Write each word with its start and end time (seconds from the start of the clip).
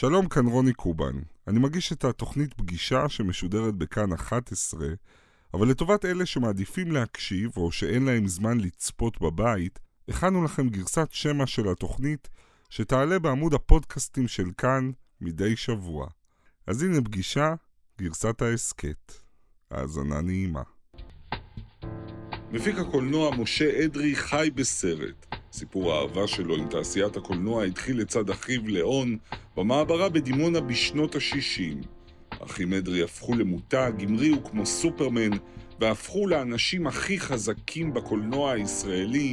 שלום, 0.00 0.28
כאן 0.28 0.46
רוני 0.46 0.72
קובן. 0.72 1.14
אני 1.48 1.58
מגיש 1.58 1.92
את 1.92 2.04
התוכנית 2.04 2.54
פגישה 2.54 3.08
שמשודרת 3.08 3.74
בכאן 3.74 4.12
11, 4.12 4.86
אבל 5.54 5.68
לטובת 5.68 6.04
אלה 6.04 6.26
שמעדיפים 6.26 6.92
להקשיב 6.92 7.50
או 7.56 7.72
שאין 7.72 8.04
להם 8.04 8.28
זמן 8.28 8.60
לצפות 8.60 9.20
בבית, 9.20 9.78
הכנו 10.08 10.44
לכם 10.44 10.68
גרסת 10.68 11.08
שמע 11.10 11.46
של 11.46 11.68
התוכנית 11.68 12.28
שתעלה 12.70 13.18
בעמוד 13.18 13.54
הפודקאסטים 13.54 14.28
של 14.28 14.50
כאן 14.58 14.90
מדי 15.20 15.56
שבוע. 15.56 16.08
אז 16.66 16.82
הנה 16.82 17.00
פגישה, 17.00 17.54
גרסת 17.98 18.42
ההסכת. 18.42 19.12
האזנה 19.70 20.20
נעימה. 20.20 20.62
מפיק 22.50 22.78
הקולנוע 22.78 23.36
משה 23.36 23.84
אדרי 23.84 24.16
חי 24.16 24.50
בסרט. 24.54 25.29
סיפור 25.52 25.92
האהבה 25.92 26.26
שלו 26.26 26.56
עם 26.56 26.68
תעשיית 26.68 27.16
הקולנוע 27.16 27.64
התחיל 27.64 28.00
לצד 28.00 28.30
אחיו 28.30 28.68
ליאון 28.68 29.16
במעברה 29.56 30.08
בדימונה 30.08 30.60
בשנות 30.60 31.14
ה-60. 31.14 31.86
אחים 32.44 32.72
אדרי 32.72 33.02
הפכו 33.02 33.34
למותג, 33.34 33.92
המריאו 33.98 34.44
כמו 34.44 34.66
סופרמן, 34.66 35.30
והפכו 35.80 36.26
לאנשים 36.26 36.86
הכי 36.86 37.20
חזקים 37.20 37.94
בקולנוע 37.94 38.52
הישראלי, 38.52 39.30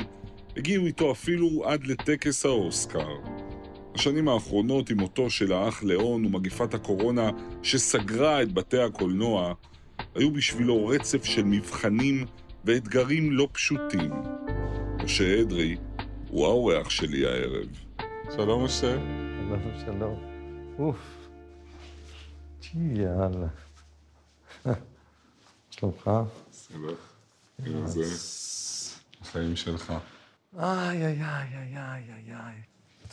הגיעו 0.58 0.86
איתו 0.86 1.12
אפילו 1.12 1.64
עד 1.66 1.88
לטקס 1.88 2.46
האוסקר. 2.46 3.08
השנים 3.96 4.28
האחרונות 4.28 4.90
עם 4.90 5.00
מותו 5.00 5.30
של 5.30 5.54
האח 5.54 5.84
ליאון 5.84 6.26
ומגפת 6.26 6.74
הקורונה 6.74 7.30
שסגרה 7.64 8.42
את 8.42 8.52
בתי 8.52 8.80
הקולנוע, 8.80 9.54
היו 10.16 10.32
בשבילו 10.32 10.88
רצף 10.88 11.24
של 11.24 11.44
מבחנים 11.44 12.26
ואתגרים 12.66 13.32
לא 13.32 13.48
פשוטים. 13.52 14.12
משה 15.04 15.42
אדרי 15.42 15.78
הוא 16.30 16.46
האורח 16.46 16.90
שלי 16.90 17.26
הערב. 17.26 17.68
שלום, 18.36 18.64
משה. 18.66 18.98
שלום, 19.48 19.72
שלום. 19.86 20.20
אוף. 20.80 20.98
יאללה. 22.76 23.48
שלומך? 25.72 26.12
בסדר. 26.52 26.96
הנה 27.66 27.88
זה 27.88 28.04
החיים 29.22 29.56
שלך. 29.56 29.94
איי, 30.60 31.06
איי, 31.06 31.06
איי, 31.06 31.22
איי, 31.24 31.78
איי, 31.78 32.04
איי, 32.10 32.36
איי. 32.36 32.56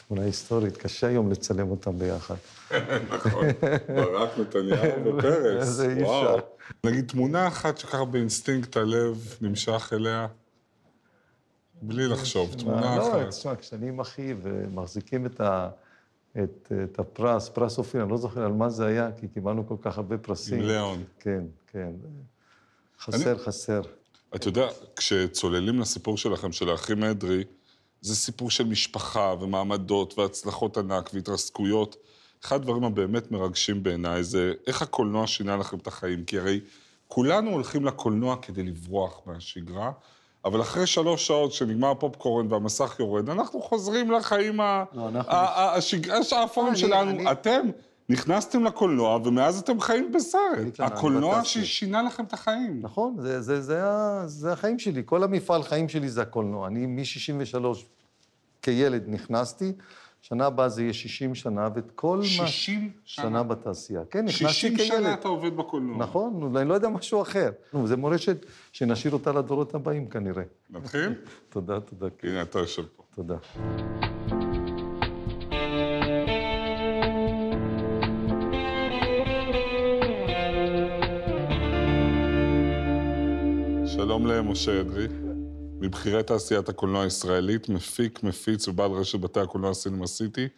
תמונה 0.06 0.22
היסטורית, 0.22 0.76
קשה 0.76 1.06
היום 1.06 1.30
לצלם 1.30 1.70
אותם 1.70 1.98
ביחד. 1.98 2.34
נכון. 3.14 3.46
ברק, 3.88 4.38
נתניהו 4.38 5.06
ופרס. 5.18 5.80
וואו. 6.00 6.38
נגיד 6.84 7.08
תמונה 7.08 7.48
אחת 7.48 7.78
שככה 7.78 8.04
באינסטינקט 8.04 8.76
הלב 8.76 9.36
נמשך 9.40 9.90
אליה, 9.92 10.26
בלי 11.86 12.08
לחשוב, 12.08 12.54
תמונה 12.58 12.96
לא, 12.96 13.08
אחת. 13.08 13.28
תשמע, 13.28 13.56
כשאני 13.56 13.88
עם 13.88 14.00
אחי 14.00 14.34
ומחזיקים 14.42 15.26
את, 15.26 15.40
ה, 15.40 15.70
את, 16.42 16.72
את 16.84 16.98
הפרס, 16.98 17.48
פרס 17.48 17.78
אופיר, 17.78 18.02
אני 18.02 18.10
לא 18.10 18.16
זוכר 18.16 18.44
על 18.44 18.52
מה 18.52 18.68
זה 18.68 18.86
היה, 18.86 19.10
כי 19.20 19.28
קיבלנו 19.28 19.68
כל 19.68 19.76
כך 19.82 19.98
הרבה 19.98 20.18
פרסים. 20.18 20.60
עם 20.60 20.66
ליאון. 20.66 21.04
כן, 21.20 21.44
כן. 21.66 21.90
חסר, 23.00 23.38
חסר. 23.38 23.80
אתה 24.34 24.48
יודע, 24.48 24.68
כשצוללים 24.96 25.80
לסיפור 25.80 26.16
שלכם, 26.16 26.52
של 26.52 26.68
האחים 26.70 27.04
אדרי, 27.04 27.44
זה 28.00 28.16
סיפור 28.16 28.50
של 28.50 28.64
משפחה 28.64 29.34
ומעמדות 29.40 30.18
והצלחות 30.18 30.76
ענק 30.76 31.10
והתרסקויות. 31.14 31.96
אחד 32.44 32.56
הדברים 32.56 32.84
הבאמת 32.84 33.30
מרגשים 33.30 33.82
בעיניי 33.82 34.24
זה 34.24 34.52
איך 34.66 34.82
הקולנוע 34.82 35.26
שינה 35.26 35.56
לכם 35.56 35.76
את 35.76 35.86
החיים. 35.86 36.24
כי 36.24 36.38
הרי 36.38 36.60
כולנו 37.08 37.50
הולכים 37.50 37.84
לקולנוע 37.84 38.36
כדי 38.42 38.62
לברוח 38.62 39.20
מהשגרה, 39.26 39.92
אבל 40.44 40.60
אחרי 40.60 40.86
שלוש 40.86 41.26
שעות 41.26 41.52
שנגמר 41.52 41.90
הפופקורן 41.90 42.52
והמסך 42.52 42.96
יורד, 42.98 43.30
אנחנו 43.30 43.62
חוזרים 43.62 44.10
לחיים 44.10 44.56
לא, 44.56 45.08
האפורים 46.32 46.76
שלנו. 46.76 47.32
אתם 47.32 47.66
נכנסתם 48.08 48.64
לקולנוע 48.64 49.18
ומאז 49.24 49.58
אתם 49.58 49.80
חיים 49.80 50.12
בסרט. 50.12 50.80
הקולנוע. 50.80 51.44
ששינה 51.44 52.02
לכם 52.02 52.24
את 52.24 52.32
החיים. 52.32 52.78
נכון, 52.82 53.16
זה, 53.18 53.40
זה, 53.40 53.62
זה, 53.62 53.82
זה 54.26 54.52
החיים 54.52 54.78
שלי. 54.78 55.02
כל 55.04 55.22
המפעל 55.22 55.62
חיים 55.62 55.88
שלי 55.88 56.08
זה 56.08 56.22
הקולנוע. 56.22 56.66
אני 56.66 56.86
מ-63 56.86 57.66
כילד 58.62 59.04
נכנסתי, 59.06 59.72
שנה 60.28 60.46
הבאה 60.46 60.68
זה 60.68 60.82
יהיה 60.82 60.92
60 60.92 61.34
שנה, 61.34 61.68
ואת 61.74 61.90
כל 61.94 62.16
מה... 62.16 62.24
60 62.24 62.90
שנה. 63.04 63.24
שנה 63.24 63.42
בתעשייה. 63.42 64.00
כן, 64.10 64.24
נכנסתי 64.24 64.48
60 64.48 64.76
כילד. 64.76 64.88
שנה 64.88 65.14
אתה 65.14 65.28
עובד 65.28 65.56
בקולנוע. 65.56 65.98
נכון, 65.98 66.56
אני 66.56 66.68
לא 66.68 66.74
יודע 66.74 66.88
משהו 66.88 67.22
אחר. 67.22 67.50
נו, 67.72 67.86
זה 67.86 67.96
מורשת 67.96 68.46
שנשאיר 68.72 69.12
אותה 69.12 69.32
לדורות 69.32 69.74
הבאים 69.74 70.08
כנראה. 70.08 70.42
נתחיל? 70.70 71.12
תודה, 71.52 71.80
תודה, 71.80 72.06
הנה, 72.22 72.42
אתה 72.42 72.58
יושב 72.58 72.82
פה. 72.96 73.02
תודה. 73.14 73.36
שלום 83.86 84.26
למשה 84.26 84.80
אדרי, 84.80 85.06
מבכירי 85.84 86.22
תעשיית 86.22 86.68
הקולנוע 86.68 87.02
הישראלית, 87.02 87.68
מפיק, 87.68 88.22
מפיץ 88.22 88.68
ובעל 88.68 88.90
רשת 88.90 89.20
בתי 89.20 89.40
הקולנוע 89.40 89.74
סינמה 89.74 90.06
סיטי. 90.06 90.48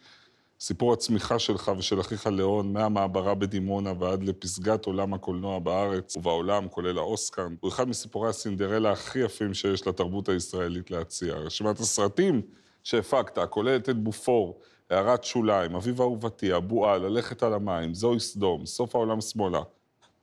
סיפור 0.59 0.93
הצמיחה 0.93 1.39
שלך 1.39 1.71
ושל 1.77 1.99
אחיך 1.99 2.27
ליאון 2.27 2.73
מהמעברה 2.73 3.35
בדימונה 3.35 3.93
ועד 3.99 4.23
לפסגת 4.23 4.85
עולם 4.85 5.13
הקולנוע 5.13 5.59
בארץ 5.59 6.17
ובעולם, 6.17 6.67
כולל 6.67 6.97
האוסקר, 6.97 7.47
הוא 7.59 7.69
אחד 7.69 7.89
מסיפורי 7.89 8.29
הסינדרלה 8.29 8.91
הכי 8.91 9.19
יפים 9.19 9.53
שיש 9.53 9.87
לתרבות 9.87 10.29
הישראלית 10.29 10.91
להציע. 10.91 11.35
רשימת 11.35 11.79
הסרטים 11.79 12.41
שהפקת, 12.83 13.37
הכוללת 13.37 13.89
את 13.89 13.97
בופור, 13.97 14.59
הערת 14.89 15.23
שוליים, 15.23 15.75
אביב 15.75 16.01
אהובתי, 16.01 16.51
הבועה, 16.51 16.97
ללכת 16.97 17.43
על 17.43 17.53
המים, 17.53 17.93
זוהי 17.93 18.19
סדום, 18.19 18.65
סוף 18.65 18.95
העולם 18.95 19.21
שמאלה. 19.21 19.61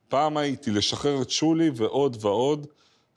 פעם 0.07 0.37
הייתי 0.37 0.71
לשחרר 0.71 1.21
את 1.21 1.29
שולי 1.29 1.71
ועוד 1.75 2.17
ועוד. 2.21 2.67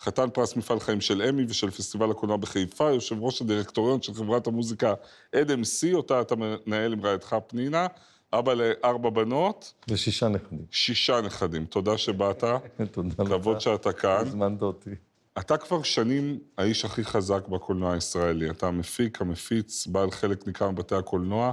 חתן 0.00 0.30
פרס 0.32 0.56
מפעל 0.56 0.80
חיים 0.80 1.00
של 1.00 1.22
אמי 1.22 1.44
ושל 1.48 1.70
פסטיבל 1.70 2.10
הקולנוע 2.10 2.36
בחיפה, 2.36 2.90
יושב 2.90 3.22
ראש 3.22 3.42
הדירקטוריון 3.42 4.02
של 4.02 4.14
חברת 4.14 4.46
המוזיקה 4.46 4.94
ADMC, 5.36 5.94
אותה 5.94 6.20
אתה 6.20 6.34
מנהל 6.36 6.92
עם 6.92 7.06
רעייתך 7.06 7.36
פנינה, 7.46 7.86
אבא 8.32 8.54
לארבע 8.54 9.10
בנות, 9.10 9.74
ושישה 9.88 10.28
נכדים. 10.28 10.64
שישה 10.70 11.20
נכדים. 11.20 11.66
תודה 11.66 11.98
שבאת, 11.98 12.44
תודה 12.92 13.24
לך. 13.24 13.28
כבוד 13.28 13.60
שאתה 13.60 13.92
כאן. 13.92 14.26
הזמנת 14.26 14.62
אותי. 14.62 14.90
אתה 15.38 15.56
כבר 15.56 15.82
שנים 15.82 16.38
האיש 16.58 16.84
הכי 16.84 17.04
חזק 17.04 17.48
בקולנוע 17.48 17.92
הישראלי. 17.92 18.50
אתה 18.50 18.66
המפיק, 18.66 19.20
המפיץ, 19.20 19.86
בעל 19.86 20.10
חלק 20.10 20.46
ניכר 20.46 20.70
מבתי 20.70 20.94
הקולנוע. 20.94 21.52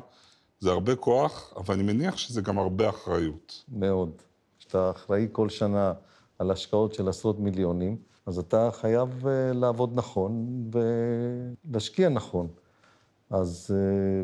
זה 0.59 0.72
הרבה 0.72 0.95
כוח, 0.95 1.53
אבל 1.57 1.75
אני 1.75 1.84
מניח 1.84 2.17
שזה 2.17 2.41
גם 2.41 2.57
הרבה 2.57 2.89
אחריות. 2.89 3.63
מאוד. 3.69 4.22
כשאתה 4.59 4.91
אחראי 4.91 5.28
כל 5.31 5.50
שנה 5.50 5.94
על 6.39 6.51
השקעות 6.51 6.94
של 6.94 7.09
עשרות 7.09 7.39
מיליונים, 7.39 7.97
אז 8.25 8.38
אתה 8.40 8.69
חייב 8.74 9.28
אה, 9.28 9.53
לעבוד 9.53 9.91
נכון 9.96 10.46
ולהשקיע 10.72 12.09
נכון. 12.09 12.47
אז 13.30 13.75
אה, 13.78 14.24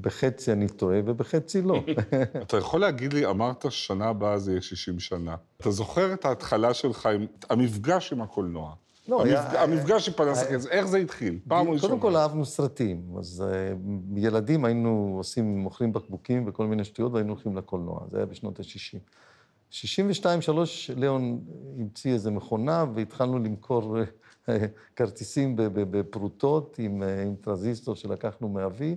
בחצי 0.00 0.52
אני 0.52 0.68
טועה 0.68 0.98
ובחצי 1.04 1.62
לא. 1.62 1.78
אתה 2.42 2.56
יכול 2.56 2.80
להגיד 2.80 3.12
לי, 3.12 3.26
אמרת 3.26 3.64
שנה 3.70 4.08
הבאה 4.08 4.38
זה 4.38 4.50
יהיה 4.52 4.62
60 4.62 5.00
שנה. 5.00 5.34
אתה 5.56 5.70
זוכר 5.70 6.12
את 6.14 6.24
ההתחלה 6.24 6.74
שלך 6.74 7.06
עם... 7.06 7.26
המפגש 7.50 8.12
עם 8.12 8.22
הקולנוע. 8.22 8.74
לא, 9.08 9.20
המפג... 9.20 9.30
היה- 9.32 9.62
המפגש 9.62 10.08
עם 10.08 10.14
פנס 10.14 10.42
הכסף, 10.42 10.68
איך 10.70 10.86
זה 10.86 10.98
התחיל? 10.98 11.38
פעם 11.48 11.68
ראשונה. 11.68 11.88
קודם 11.88 12.00
כל 12.02 12.16
אהבנו 12.16 12.44
סרטים. 12.44 13.02
אז 13.18 13.44
אה, 13.48 13.72
ילדים 14.16 14.64
היינו 14.64 15.14
עושים, 15.18 15.58
מוכרים 15.58 15.92
בקבוקים 15.92 16.44
וכל 16.48 16.66
מיני 16.66 16.84
שטויות 16.84 17.12
והיינו 17.12 17.32
הולכים 17.32 17.56
לקולנוע. 17.56 18.00
זה 18.10 18.16
היה 18.16 18.26
בשנות 18.26 18.60
ה-60. 18.60 18.98
62, 19.72 20.40
3, 20.42 20.90
ליאון 20.96 21.40
המציא 21.78 22.12
איזו 22.12 22.30
מכונה 22.30 22.84
והתחלנו 22.94 23.38
למכור 23.38 23.98
אה, 24.48 24.66
כרטיסים 24.96 25.56
בפרוטות 25.72 26.76
עם, 26.78 27.02
אה, 27.02 27.22
עם 27.22 27.34
טרנזיסטור 27.34 27.94
שלקחנו 27.94 28.48
מאבי 28.48 28.96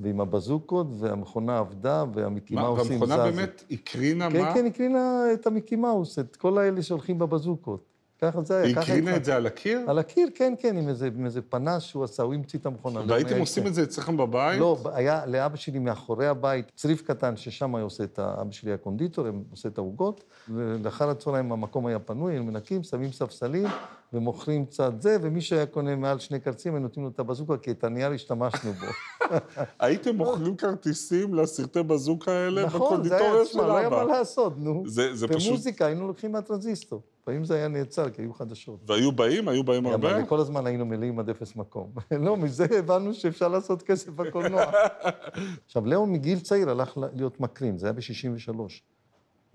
ועם 0.00 0.20
הבזוקות, 0.20 0.86
והמכונה 0.98 1.58
עבדה 1.58 2.04
והמיקי 2.14 2.54
מה, 2.54 2.62
מאוסים 2.62 2.84
זזו. 2.84 3.08
והמכונה 3.08 3.30
באמת 3.30 3.64
הקרינה 3.70 4.30
כן, 4.30 4.42
מה? 4.42 4.54
כן, 4.54 4.66
הקרינה 4.66 5.22
את 5.32 5.46
המיקי 5.46 5.76
מאוס, 5.76 6.18
את 6.18 6.36
כל 6.36 6.58
האלה 6.58 6.82
שהולכים 6.82 7.18
בבזוקות. 7.18 7.95
ככה 8.22 8.42
זה 8.42 8.56
היה. 8.56 8.66
היא 8.66 8.78
הקרינה. 8.78 9.16
את 9.16 9.24
זה 9.24 9.36
על 9.36 9.46
הקיר? 9.46 9.80
על 9.86 9.98
הקיר, 9.98 10.28
כן, 10.34 10.54
כן, 10.58 10.76
עם 10.76 10.88
איזה, 10.88 11.06
עם 11.06 11.24
איזה 11.24 11.42
פנס 11.42 11.82
שהוא 11.82 12.04
עשה, 12.04 12.22
הוא 12.22 12.34
המציא 12.34 12.58
את 12.58 12.66
המכונה. 12.66 13.00
והייתם 13.08 13.38
עושים 13.38 13.66
את 13.66 13.74
זה 13.74 13.82
אצלכם 13.82 14.16
בבית? 14.16 14.60
לא, 14.60 14.78
היה 14.94 15.26
לאבא 15.26 15.56
שלי 15.56 15.78
מאחורי 15.78 16.26
הבית 16.26 16.72
צריף 16.74 17.02
קטן, 17.02 17.36
ששם 17.36 17.74
היה 17.74 17.84
עושה 17.84 18.04
את. 18.04 18.18
אבא 18.18 18.52
שלי 18.52 18.70
היה 18.70 18.76
קונדיטור, 18.76 19.26
הם 19.26 19.42
עושה 19.50 19.68
את 19.68 19.78
העוגות, 19.78 20.24
ולאחר 20.48 21.10
הצהריים 21.10 21.52
המקום 21.52 21.86
היה 21.86 21.98
פנוי, 21.98 22.32
היינו 22.32 22.44
מנקים, 22.44 22.82
שמים 22.82 23.12
ספסלים, 23.12 23.68
ומוכרים 24.12 24.66
קצת 24.66 24.92
זה, 25.00 25.16
ומי 25.22 25.40
שהיה 25.40 25.66
קונה 25.66 25.96
מעל 25.96 26.18
שני 26.18 26.40
כרטיסים, 26.40 26.74
היו 26.74 26.82
נותנים 26.82 27.04
לו 27.04 27.10
את 27.10 27.18
הבזוקה, 27.18 27.56
כי 27.56 27.70
את 27.70 27.84
הנייר 27.84 28.12
השתמשנו 28.12 28.72
בו. 28.72 28.86
הייתם 29.80 30.16
מוכרים 30.16 30.56
כרטיסים 30.56 31.34
לסרטי 31.34 31.82
בזוקה 31.82 32.32
האלה 32.32 32.66
נכון, 32.66 32.80
זה 32.80 33.08
בקונדיטוריה 33.08 33.44
של 33.44 33.50
תשמע, 33.50 33.66
לא 33.66 33.76
היה 33.76 33.88
מה 33.88 34.02
אבא. 34.02 34.12
לעשות, 34.12 34.58
נו. 34.58 34.82
זה, 34.86 35.16
זה 35.16 35.28
פשוט... 35.28 35.48
ומוזיקה 35.48 35.86
היינו 35.86 36.08
לוקחים 36.08 36.32
מהטרנזיסטור. 36.32 37.02
לפעמים 37.22 37.44
זה 37.44 37.54
היה 37.54 37.68
נעצר, 37.68 38.10
כי 38.10 38.22
היו 38.22 38.34
חדשות. 38.34 38.80
והיו 38.86 39.12
באים? 39.12 39.48
היו 39.48 39.64
באים 39.64 39.86
הרבה? 39.86 40.16
אבל 40.16 40.26
כל 40.26 40.40
הזמן 40.40 40.66
היינו 40.66 40.86
מלאים 40.86 41.18
עד 41.18 41.30
אפס 41.30 41.56
מקום. 41.56 41.92
לא, 42.26 42.36
מזה 42.36 42.66
הבנו 42.78 43.14
שאפשר 43.14 43.48
לעשות 43.48 43.82
כסף 43.82 44.08
בקולנוע. 44.08 44.64
עכשיו, 45.66 45.86
לאון 45.86 46.12
מגיל 46.12 46.40
צעיר 46.40 46.70
הלך 46.70 46.98
להיות 47.14 47.40
מקרין, 47.40 47.78
זה 47.78 47.86
היה 47.86 47.92
ב-63. 47.92 48.60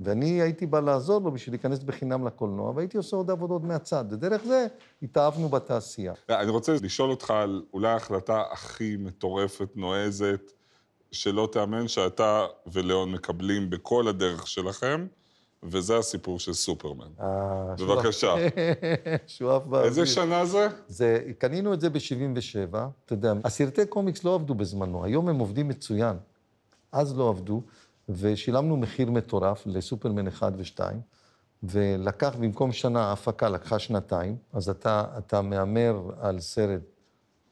ואני 0.03 0.41
הייתי 0.41 0.65
בא 0.65 0.79
לעזור 0.79 1.21
לו 1.21 1.31
בשביל 1.31 1.53
להיכנס 1.53 1.79
בחינם 1.79 2.27
לקולנוע, 2.27 2.71
והייתי 2.75 2.97
עושה 2.97 3.15
עוד 3.17 3.31
עבודות 3.31 3.63
מהצד. 3.63 4.05
ודרך 4.11 4.43
זה 4.43 4.67
התאהבנו 5.03 5.49
בתעשייה. 5.49 6.13
אני 6.29 6.51
רוצה 6.51 6.73
לשאול 6.83 7.09
אותך 7.09 7.31
על 7.31 7.63
אולי 7.73 7.89
ההחלטה 7.89 8.43
הכי 8.51 8.97
מטורפת, 8.99 9.69
נועזת, 9.75 10.51
שלא 11.11 11.49
תאמן, 11.51 11.87
שאתה 11.87 12.45
וליאון 12.67 13.11
מקבלים 13.11 13.69
בכל 13.69 14.07
הדרך 14.07 14.47
שלכם, 14.47 15.07
וזה 15.63 15.97
הסיפור 15.97 16.39
של 16.39 16.53
סופרמן. 16.53 17.07
אה, 17.21 17.75
בבקשה. 17.75 18.35
שואף 19.27 19.63
באוויר. 19.63 19.87
איזה 19.87 20.05
שנה 20.05 20.45
זה? 20.45 20.67
זה, 20.87 21.19
קנינו 21.37 21.73
את 21.73 21.81
זה 21.81 21.89
ב-77, 21.89 22.77
אתה 23.05 23.13
יודע, 23.13 23.33
הסרטי 23.43 23.85
קומיקס 23.85 24.23
לא 24.23 24.35
עבדו 24.35 24.55
בזמנו, 24.55 25.03
היום 25.03 25.29
הם 25.29 25.39
עובדים 25.39 25.67
מצוין. 25.67 26.17
אז 26.91 27.17
לא 27.17 27.29
עבדו, 27.29 27.61
ושילמנו 28.09 28.77
מחיר 28.77 29.11
מטורף 29.11 29.63
לסופרמן 29.67 30.27
1 30.27 30.53
ו-2, 30.57 30.79
ולקח 31.63 32.35
במקום 32.39 32.71
שנה, 32.71 33.03
ההפקה 33.09 33.49
לקחה 33.49 33.79
שנתיים, 33.79 34.35
אז 34.53 34.69
אתה, 34.69 35.05
אתה 35.17 35.41
מהמר 35.41 36.01
על 36.19 36.39
סרט 36.39 36.81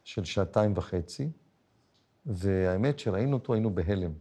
של 0.04 0.24
שעתיים 0.24 0.74
וחצי, 0.76 1.30
והאמת 2.26 3.00
שראינו 3.00 3.38
אותו, 3.38 3.54
היינו 3.54 3.76
בהלם. 3.76 4.12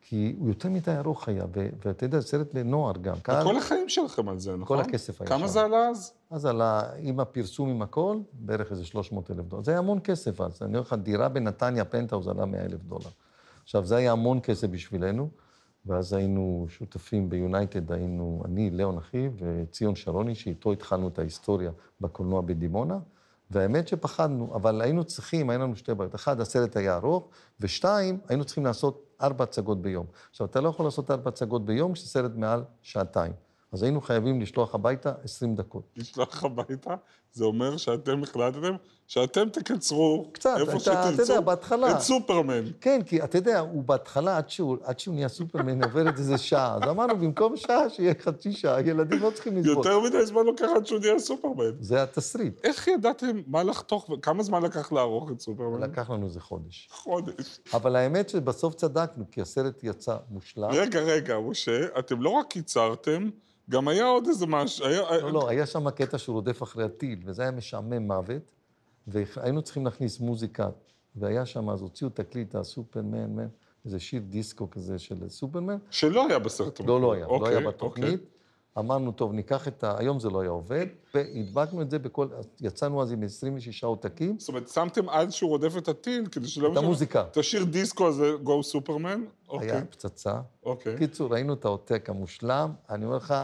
כי 0.00 0.34
הוא 0.38 0.48
יותר 0.48 0.68
מדי 0.68 0.96
ארוך 0.96 1.28
היה, 1.28 1.44
ואתה 1.84 2.04
יודע, 2.04 2.20
סרט 2.20 2.54
לנוער 2.54 2.92
גם. 3.00 3.16
קהל- 3.22 3.44
כל 3.44 3.56
החיים 3.56 3.88
שלכם 3.88 4.28
על 4.28 4.38
זה, 4.38 4.56
נכון? 4.56 4.78
הכסף 4.78 5.20
היה 5.20 5.28
כמה 5.28 5.38
שם. 5.40 5.46
זה 5.46 5.60
עלה 5.60 5.88
אז? 5.88 6.12
אז 6.30 6.44
עלה, 6.46 6.82
עם 6.98 7.20
הפרסום, 7.20 7.68
עם 7.68 7.82
הכל, 7.82 8.18
בערך 8.32 8.70
איזה 8.70 8.84
300 8.84 9.30
אלף 9.30 9.44
דולר. 9.46 9.62
זה 9.62 9.70
היה 9.70 9.78
המון 9.78 9.98
כסף 10.04 10.40
אז. 10.40 10.62
אני 10.62 10.68
אומר 10.68 10.80
לך, 10.80 10.92
דירה 11.02 11.28
בנתניה, 11.28 11.84
פנטהאוז, 11.84 12.28
עלה 12.28 12.44
100 12.46 12.64
אלף 12.64 12.80
דולר. 12.82 13.08
עכשיו, 13.68 13.84
זה 13.84 13.96
היה 13.96 14.12
המון 14.12 14.40
כסף 14.42 14.68
בשבילנו, 14.68 15.28
ואז 15.86 16.12
היינו 16.12 16.66
שותפים 16.68 17.28
ביונייטד, 17.28 17.92
היינו 17.92 18.42
אני, 18.44 18.70
ליאון 18.70 18.98
אחי, 18.98 19.28
וציון 19.38 19.96
שרוני, 19.96 20.34
שאיתו 20.34 20.72
התחלנו 20.72 21.08
את 21.08 21.18
ההיסטוריה 21.18 21.70
בקולנוע 22.00 22.40
בדימונה. 22.40 22.98
והאמת 23.50 23.88
שפחדנו, 23.88 24.54
אבל 24.54 24.80
היינו 24.80 25.04
צריכים, 25.04 25.50
היה 25.50 25.58
לנו 25.58 25.76
שתי 25.76 25.94
בעיות. 25.94 26.14
אחד, 26.14 26.40
הסרט 26.40 26.76
היה 26.76 26.96
ארוך, 26.96 27.28
ושתיים, 27.60 28.18
היינו 28.28 28.44
צריכים 28.44 28.64
לעשות 28.64 29.16
ארבע 29.22 29.44
הצגות 29.44 29.82
ביום. 29.82 30.06
עכשיו, 30.30 30.46
אתה 30.46 30.60
לא 30.60 30.68
יכול 30.68 30.86
לעשות 30.86 31.10
ארבע 31.10 31.28
הצגות 31.28 31.64
ביום 31.64 31.92
כשסרט 31.92 32.32
מעל 32.34 32.64
שעתיים. 32.82 33.32
אז 33.72 33.82
היינו 33.82 34.00
חייבים 34.00 34.40
לשלוח 34.40 34.74
הביתה 34.74 35.12
20 35.24 35.54
דקות. 35.54 35.82
לשלוח 35.96 36.44
הביתה, 36.44 36.94
זה 37.32 37.44
אומר 37.44 37.76
שאתם 37.76 38.22
החלטתם 38.22 38.76
שאתם 39.08 39.48
תקצרו 39.48 40.28
קצת, 40.32 40.56
איפה 40.60 40.70
אתה- 40.70 40.78
אתה 40.78 41.12
שתרצו 41.14 41.32
יודע, 41.32 41.40
בהתחלה- 41.40 41.92
את 41.96 42.00
סופרמן. 42.00 42.64
כן, 42.80 43.00
כי 43.06 43.22
אתה 43.24 43.38
יודע, 43.38 43.58
הוא 43.58 43.84
בהתחלה, 43.84 44.36
עד 44.36 44.50
שהוא, 44.50 44.76
עד 44.84 44.98
שהוא 44.98 45.14
נהיה 45.14 45.28
סופרמן, 45.28 45.82
עוברת 45.84 46.18
איזה 46.18 46.38
שעה. 46.38 46.74
אז 46.76 46.90
אמרנו, 46.90 47.16
במקום 47.16 47.56
שעה, 47.56 47.90
שיהיה 47.90 48.14
חצי 48.22 48.52
שעה, 48.52 48.80
ילדים 48.80 49.18
לא 49.22 49.30
צריכים 49.34 49.56
לסבול. 49.56 49.76
יותר 49.76 50.00
מדי 50.00 50.26
זמן 50.26 50.44
לוקח 50.44 50.66
עד 50.76 50.86
שהוא 50.86 50.98
נהיה 51.00 51.18
סופרמן. 51.18 51.70
זה 51.80 52.02
התסריט. 52.02 52.60
איך 52.64 52.88
ידעתם 52.88 53.40
מה 53.46 53.62
לחתוך, 53.62 54.10
וכמה 54.10 54.42
זמן 54.42 54.62
לקח 54.62 54.92
לערוך 54.92 55.30
את 55.30 55.40
סופרמן? 55.40 55.80
לקח 55.82 56.10
לנו 56.10 56.26
איזה 56.26 56.40
חודש. 56.40 56.88
חודש. 56.92 57.60
אבל 57.74 57.96
האמת 57.96 58.28
שבסוף 58.28 58.74
צדקנו, 58.74 59.24
כי 59.30 59.40
הסרט 59.40 59.80
יצא 59.84 60.16
מושלם. 60.30 60.68
רגע, 60.70 61.00
רגע, 61.00 61.38
משה, 61.38 61.80
אתם 61.98 62.22
לא 62.22 62.30
רק 62.30 62.46
קיצרתם, 62.46 63.30
גם 63.70 63.88
היה 63.88 64.04
עוד 64.06 64.26
איזה 64.28 64.46
משהו, 64.46 64.86
היה... 64.86 65.02
לא, 65.22 65.32
לא, 65.32 65.48
היה 65.48 65.66
שם 65.66 65.90
קטע 65.90 66.18
שהוא 66.18 66.34
רודף 66.34 66.62
אחרי 66.62 66.84
הטיל, 66.84 67.18
וזה 67.26 67.42
היה 67.42 67.50
משעמם 67.50 68.06
מוות, 68.06 68.57
והיינו 69.08 69.62
צריכים 69.62 69.84
להכניס 69.84 70.20
מוזיקה, 70.20 70.68
והיה 71.16 71.46
שם, 71.46 71.70
אז 71.70 71.82
הוציאו 71.82 72.10
תקליט, 72.10 72.54
הסופרמן, 72.54 73.36
מן, 73.36 73.48
איזה 73.84 74.00
שיר 74.00 74.22
דיסקו 74.28 74.70
כזה 74.70 74.98
של 74.98 75.28
סופרמן. 75.28 75.76
שלא 75.90 76.26
היה 76.28 76.38
בסרט 76.38 76.80
לא, 76.80 77.00
לא 77.00 77.12
היה, 77.12 77.26
לא 77.26 77.30
אוקיי, 77.30 77.56
היה 77.56 77.68
בתוכנית. 77.68 78.20
אמרנו, 78.78 79.12
טוב, 79.12 79.32
ניקח 79.32 79.68
את 79.68 79.84
ה... 79.84 79.98
היום 79.98 80.20
זה 80.20 80.30
לא 80.30 80.40
היה 80.40 80.50
עובד, 80.50 80.86
והדבקנו 81.14 81.82
את 81.82 81.90
זה 81.90 81.98
בכל... 81.98 82.26
יצאנו 82.60 83.02
אז 83.02 83.12
עם 83.12 83.22
26 83.22 83.84
עותקים, 83.84 84.38
זאת 84.38 84.48
אומרת, 84.48 84.68
שמתם 84.68 85.08
עד 85.08 85.30
שהוא 85.30 85.50
רודף 85.50 85.76
את 85.78 85.88
הטיל, 85.88 86.26
כדי 86.26 86.48
שלא... 86.48 86.72
את 86.72 86.76
המוזיקה. 86.76 87.22
את 87.22 87.36
השיר 87.36 87.64
דיסקו 87.64 88.08
הזה, 88.08 88.32
גו 88.42 88.62
סופרמן? 88.62 89.24
אוקיי, 89.48 89.70
היה 89.70 89.84
פצצה. 89.84 90.40
אוקיי. 90.62 90.98
קיצור, 90.98 91.32
ראינו 91.32 91.54
את 91.54 91.64
העותק 91.64 92.10
המושלם, 92.10 92.72
אני 92.90 93.04
אומר 93.04 93.16
לך, 93.16 93.34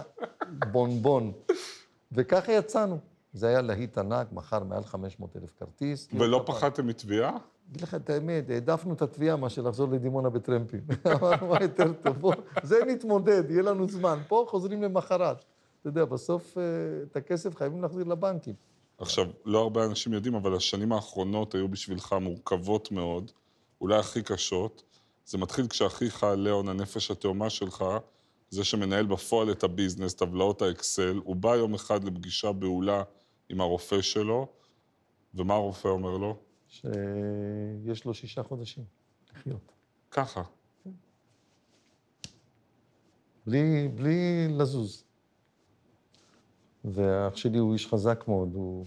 בונבון. 0.72 1.32
וככה 2.12 2.52
יצאנו. 2.52 3.13
זה 3.34 3.48
היה 3.48 3.62
להיט 3.62 3.98
ענק, 3.98 4.32
מכר 4.32 4.64
מעל 4.64 4.84
500 4.84 5.36
אלף 5.36 5.50
כרטיס. 5.58 6.08
ולא 6.12 6.42
פחדתם 6.46 6.86
מתביעה? 6.86 7.36
אגיד 7.70 7.82
לך 7.82 7.94
את 7.94 8.10
האמת, 8.10 8.50
העדפנו 8.50 8.94
את 8.94 9.02
התביעה 9.02 9.36
מאשר 9.36 9.62
לחזור 9.62 9.88
לדימונה 9.88 10.30
בטרמפים. 10.30 10.80
אמרנו, 11.20 11.46
מה 11.46 11.58
יותר 11.62 11.92
טוב? 11.92 12.16
בוא, 12.16 12.34
זה 12.62 12.80
נתמודד, 12.86 13.50
יהיה 13.50 13.62
לנו 13.62 13.88
זמן. 13.88 14.18
פה 14.28 14.46
חוזרים 14.48 14.82
למחרת. 14.82 15.44
אתה 15.80 15.88
יודע, 15.88 16.04
בסוף 16.04 16.58
אה, 16.58 16.62
את 17.02 17.16
הכסף 17.16 17.56
חייבים 17.56 17.82
להחזיר 17.82 18.04
לבנקים. 18.04 18.54
עכשיו, 18.98 19.26
לא 19.44 19.58
הרבה 19.58 19.84
אנשים 19.84 20.12
יודעים, 20.12 20.34
אבל 20.34 20.56
השנים 20.56 20.92
האחרונות 20.92 21.54
היו 21.54 21.68
בשבילך 21.68 22.16
מורכבות 22.20 22.92
מאוד, 22.92 23.30
אולי 23.80 23.98
הכי 23.98 24.22
קשות. 24.22 24.82
זה 25.26 25.38
מתחיל 25.38 25.66
כשאחיך, 25.66 26.26
ליאון, 26.36 26.68
הנפש 26.68 27.10
התאומה 27.10 27.50
שלך, 27.50 27.84
זה 28.50 28.64
שמנהל 28.64 29.06
בפועל 29.06 29.50
את 29.50 29.64
הביזנס, 29.64 30.14
טבלאות 30.14 30.62
האקסל, 30.62 31.20
הוא 31.24 31.36
בא 31.36 31.56
יום 31.56 31.74
אחד 31.74 32.04
לפגישה 32.04 32.52
בהולה 32.52 33.02
עם 33.48 33.60
הרופא 33.60 34.02
שלו, 34.02 34.48
ומה 35.34 35.54
הרופא 35.54 35.88
אומר 35.88 36.16
לו? 36.16 36.36
שיש 36.68 38.04
לו 38.04 38.14
שישה 38.14 38.42
חודשים 38.42 38.84
לחיות. 39.32 39.72
ככה. 40.10 40.42
בלי, 43.46 43.88
בלי 43.88 44.48
לזוז. 44.48 45.04
ואח 46.84 47.36
שלי 47.36 47.58
הוא 47.58 47.72
איש 47.72 47.86
חזק 47.86 48.24
מאוד, 48.28 48.54
הוא 48.54 48.86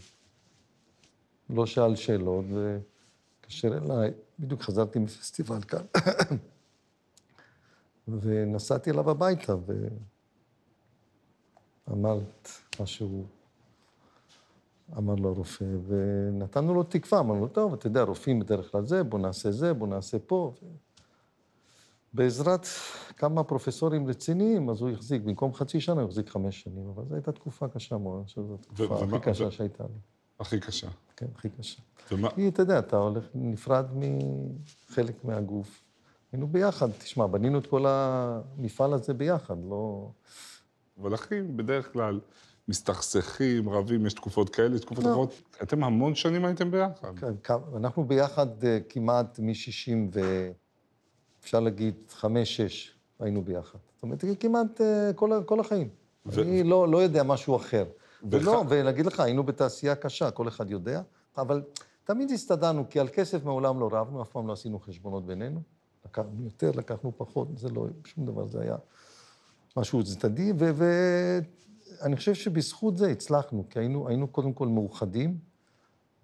לא 1.49 1.65
שאל 1.65 1.95
שאלות, 1.95 2.45
והתקשר 2.51 3.77
אליי, 3.77 4.11
בדיוק 4.39 4.61
חזרתי 4.61 4.99
מפסטיבל 4.99 5.61
כאן, 5.61 5.85
ונסעתי 8.21 8.91
אליו 8.91 9.09
הביתה, 9.09 9.55
ואמרת 11.87 12.49
מה 12.79 12.85
שהוא 12.85 13.25
אמר 14.97 15.15
לו 15.15 15.29
הרופא, 15.29 15.65
ונתנו 15.87 16.73
לו 16.73 16.83
תקווה, 16.83 17.19
אמרנו 17.19 17.41
לו, 17.41 17.47
טוב, 17.47 17.73
אתה 17.73 17.87
יודע, 17.87 18.03
רופאים 18.03 18.39
בדרך 18.39 18.71
כלל 18.71 18.85
זה, 18.85 19.03
בוא 19.03 19.19
נעשה 19.19 19.51
זה, 19.51 19.73
בוא 19.73 19.87
נעשה 19.87 20.17
פה. 20.19 20.53
בעזרת 22.13 22.65
כמה 23.17 23.43
פרופסורים 23.43 24.07
רציניים, 24.07 24.69
אז 24.69 24.81
הוא 24.81 24.89
החזיק, 24.89 25.21
במקום 25.21 25.53
חצי 25.53 25.79
שנה 25.81 26.01
הוא 26.01 26.07
החזיק 26.09 26.29
חמש 26.29 26.61
שנים, 26.61 26.87
אבל 26.89 27.03
זו 27.09 27.15
הייתה 27.15 27.31
תקופה 27.31 27.67
קשה 27.67 27.97
מאוד, 27.97 28.17
אני 28.17 28.25
חושב 28.25 28.41
שזו 28.41 28.53
התקופה 28.55 28.83
ומה- 29.03 29.17
הכי 29.17 29.29
קשה 29.31 29.47
ו- 29.47 29.51
שהייתה 29.51 29.83
לי. 29.83 29.99
הכי 30.39 30.59
קשה. 30.59 30.87
כן, 31.15 31.25
הכי 31.35 31.49
קשה. 31.49 31.81
ומה... 32.11 32.29
כי 32.31 32.47
אתה 32.47 32.61
יודע, 32.61 32.79
אתה 32.79 32.97
הולך, 32.97 33.23
נפרד 33.35 33.85
מחלק 33.95 35.25
מהגוף. 35.25 35.83
היינו 36.31 36.47
ביחד, 36.47 36.89
תשמע, 36.91 37.27
בנינו 37.27 37.59
את 37.59 37.67
כל 37.67 37.85
המפעל 37.87 38.93
הזה 38.93 39.13
ביחד, 39.13 39.55
לא... 39.69 40.09
אבל 41.01 41.15
אחים 41.15 41.57
בדרך 41.57 41.93
כלל 41.93 42.19
מסתכסכים, 42.67 43.69
רבים, 43.69 44.05
יש 44.05 44.13
תקופות 44.13 44.49
כאלה, 44.49 44.79
תקופות 44.79 45.03
לא. 45.03 45.09
אחרות. 45.09 45.33
אתם 45.63 45.83
המון 45.83 46.15
שנים 46.15 46.45
הייתם 46.45 46.71
ביחד. 46.71 47.19
כן, 47.43 47.53
אנחנו 47.77 48.03
ביחד 48.03 48.63
אה, 48.63 48.79
כמעט 48.89 49.39
מ-60 49.39 49.91
ו... 50.13 50.51
אפשר 51.43 51.59
להגיד, 51.59 51.93
חמש, 52.09 52.57
שש, 52.57 52.91
היינו 53.19 53.41
ביחד. 53.41 53.79
זאת 53.95 54.03
אומרת, 54.03 54.23
כמעט 54.39 54.81
אה, 54.81 55.11
כל, 55.15 55.41
כל 55.45 55.59
החיים. 55.59 55.89
ו- 56.25 56.41
אני 56.41 56.63
לא, 56.63 56.87
לא 56.87 56.97
יודע 56.97 57.23
משהו 57.23 57.55
אחר. 57.55 57.85
וח- 57.85 58.29
ולא, 58.31 58.63
ולהגיד 58.69 59.05
לך, 59.05 59.19
היינו 59.19 59.43
בתעשייה 59.43 59.95
קשה, 59.95 60.31
כל 60.31 60.47
אחד 60.47 60.71
יודע, 60.71 61.01
אבל 61.37 61.61
תמיד 62.03 62.31
הסתדרנו, 62.31 62.89
כי 62.89 62.99
על 62.99 63.07
כסף 63.07 63.43
מעולם 63.43 63.79
לא 63.79 63.89
רבנו, 63.91 64.21
אף 64.21 64.29
פעם 64.29 64.47
לא 64.47 64.53
עשינו 64.53 64.79
חשבונות 64.79 65.25
בינינו. 65.25 65.61
לקחנו 66.05 66.43
יותר, 66.43 66.71
לקחנו 66.75 67.11
פחות, 67.17 67.57
זה 67.57 67.69
לא, 67.69 67.87
שום 68.05 68.25
דבר, 68.25 68.47
זה 68.47 68.61
היה 68.61 68.75
משהו 69.77 70.03
צדדי, 70.03 70.53
ואני 72.01 72.15
חושב 72.15 72.33
שבזכות 72.33 72.97
זה 72.97 73.07
הצלחנו, 73.07 73.65
כי 73.69 73.79
היינו, 73.79 74.07
היינו 74.07 74.27
קודם 74.27 74.53
כל 74.53 74.67
מאוחדים, 74.67 75.37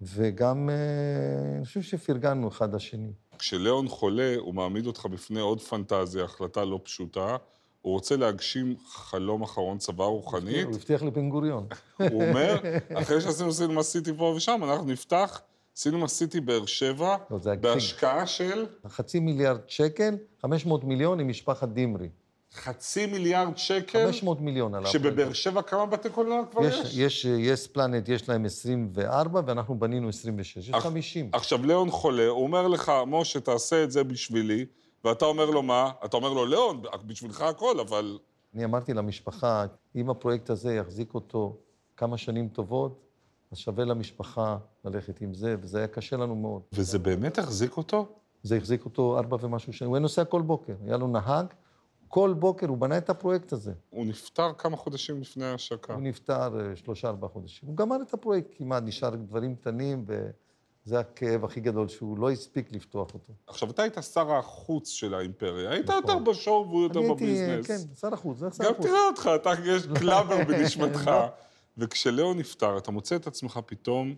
וגם, 0.02 0.70
אה, 0.70 1.56
אני 1.56 1.64
חושב 1.64 1.82
שפרגנו 1.82 2.48
אחד 2.48 2.74
לשני. 2.74 3.12
כשליאון 3.38 3.88
חולה, 3.88 4.34
הוא 4.38 4.54
מעמיד 4.54 4.86
אותך 4.86 5.06
בפני 5.06 5.40
עוד 5.40 5.60
פנטזיה, 5.60 6.24
החלטה 6.24 6.64
לא 6.64 6.80
פשוטה. 6.84 7.36
הוא 7.82 7.92
רוצה 7.92 8.16
להגשים 8.16 8.76
חלום 8.86 9.42
אחרון, 9.42 9.78
צבא 9.78 10.04
רוחנית. 10.04 10.66
הוא 10.66 10.74
הבטיח 10.74 11.02
לבן 11.02 11.30
גוריון. 11.30 11.66
הוא 11.98 12.24
אומר, 12.24 12.56
אחרי 13.02 13.20
שעשינו 13.20 13.52
סינמה 13.52 13.82
סיטי 13.82 14.12
פה 14.16 14.34
ושם, 14.36 14.60
אנחנו 14.64 14.86
נפתח 14.86 15.40
סינמה 15.76 16.08
סיטי 16.08 16.40
באר 16.40 16.66
שבע, 16.66 17.16
לא, 17.30 17.38
בהשקעה 17.60 18.26
של 18.26 18.66
חצי 18.88 19.20
מיליארד 19.20 19.60
שקל, 19.66 20.16
500 20.42 20.84
מיליון 20.84 21.20
עם 21.20 21.28
משפחת 21.28 21.68
דמרי. 21.68 22.08
חצי 22.54 23.06
מיליארד 23.06 23.56
שקל, 23.58 24.06
500 24.06 24.40
מיליון 24.40 24.74
על 24.74 24.86
שבבאר 24.86 25.32
שבע 25.32 25.62
כמה 25.62 25.86
בתי 25.86 26.10
קולנוע 26.10 26.42
כבר 26.50 26.64
יש, 26.64 26.74
יש? 26.78 26.94
יש, 26.96 27.24
יש 27.24 27.66
פלנט, 27.68 28.08
יש 28.08 28.28
להם 28.28 28.44
24, 28.44 29.40
ואנחנו 29.46 29.78
בנינו 29.78 30.08
26. 30.08 30.56
יש 30.56 30.70
אך- 30.70 30.82
50. 30.82 31.30
עכשיו, 31.32 31.66
ליאון 31.66 31.90
חולה, 31.90 32.26
הוא 32.28 32.42
אומר 32.44 32.68
לך, 32.68 32.92
משה, 33.06 33.40
תעשה 33.40 33.84
את 33.84 33.90
זה 33.90 34.04
בשבילי, 34.04 34.64
ואתה 35.04 35.24
אומר 35.24 35.50
לו 35.50 35.62
מה? 35.62 35.90
אתה 36.04 36.16
אומר 36.16 36.32
לו, 36.32 36.46
ליאון, 36.46 36.82
בשבילך 37.06 37.40
הכל, 37.40 37.80
אבל... 37.80 38.18
אני 38.54 38.64
אמרתי 38.64 38.94
למשפחה, 38.94 39.66
אם 39.96 40.10
הפרויקט 40.10 40.50
הזה 40.50 40.74
יחזיק 40.74 41.14
אותו 41.14 41.56
כמה 41.96 42.18
שנים 42.18 42.48
טובות, 42.48 43.00
אז 43.52 43.58
שווה 43.58 43.84
למשפחה 43.84 44.56
ללכת 44.84 45.20
עם 45.20 45.34
זה, 45.34 45.56
וזה 45.60 45.78
היה 45.78 45.86
קשה 45.86 46.16
לנו 46.16 46.34
מאוד. 46.36 46.62
וזה 46.72 46.98
באמת 46.98 47.38
החזיק 47.38 47.76
אותו? 47.76 48.06
זה 48.42 48.56
החזיק 48.56 48.84
אותו 48.84 49.18
ארבע 49.18 49.36
ומשהו 49.40 49.72
שנים. 49.72 49.88
הוא 49.88 49.96
היה 49.96 50.02
נוסע 50.02 50.24
כל 50.24 50.42
בוקר, 50.42 50.72
היה 50.86 50.96
לו 50.96 51.06
נהג, 51.08 51.46
כל 52.14 52.34
בוקר 52.38 52.66
הוא 52.66 52.78
בנה 52.78 52.98
את 52.98 53.10
הפרויקט 53.10 53.52
הזה. 53.52 53.72
הוא 53.90 54.06
נפטר 54.06 54.52
כמה 54.58 54.76
חודשים 54.76 55.20
לפני 55.20 55.44
ההשקה. 55.44 55.94
הוא 55.94 56.02
נפטר 56.02 56.60
אה, 56.60 56.76
שלושה, 56.76 57.08
ארבעה 57.08 57.30
חודשים. 57.30 57.68
הוא 57.68 57.76
גמר 57.76 57.96
את 58.02 58.14
הפרויקט 58.14 58.54
כמעט, 58.56 58.82
נשאר 58.86 59.14
דברים 59.14 59.54
קטנים, 59.56 60.04
וזה 60.06 60.98
הכאב 60.98 61.44
הכי 61.44 61.60
גדול, 61.60 61.88
שהוא 61.88 62.18
לא 62.18 62.30
הספיק 62.30 62.72
לפתוח 62.72 63.14
אותו. 63.14 63.32
עכשיו, 63.46 63.70
אתה 63.70 63.82
היית 63.82 63.98
שר 64.12 64.32
החוץ 64.32 64.88
של 64.88 65.14
האימפריה, 65.14 65.70
היית 65.70 65.90
נכון. 65.90 65.96
יותר 65.96 66.18
בשואו 66.18 66.68
והוא 66.68 66.82
יותר 66.82 66.98
אני 66.98 67.08
הייתי, 67.08 67.24
בביזנס. 67.24 67.66
כן, 67.66 67.94
שר 68.00 68.14
החוץ, 68.14 68.38
זה 68.38 68.46
שר 68.50 68.64
גם 68.64 68.72
החוץ. 68.72 68.86
תראה 68.86 69.06
אותך, 69.06 69.30
אתה 69.34 69.50
יש 69.64 69.82
קלאבר 70.00 70.44
בנשמתך. 70.48 71.06
לא. 71.06 71.26
וכשליאון 71.78 72.38
נפטר, 72.38 72.78
אתה 72.78 72.90
מוצא 72.90 73.16
את 73.16 73.26
עצמך 73.26 73.60
פתאום 73.66 74.14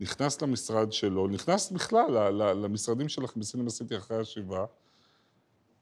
נכנס 0.00 0.42
למשרד 0.42 0.92
שלו, 0.92 1.28
נכנס 1.28 1.70
בכלל 1.70 2.32
למשרדים 2.54 3.08
שלכם 3.08 3.40
בסינמה 3.40 3.70
סיטי 3.70 3.96
אחרי 3.96 4.16
השבעה. 4.16 4.64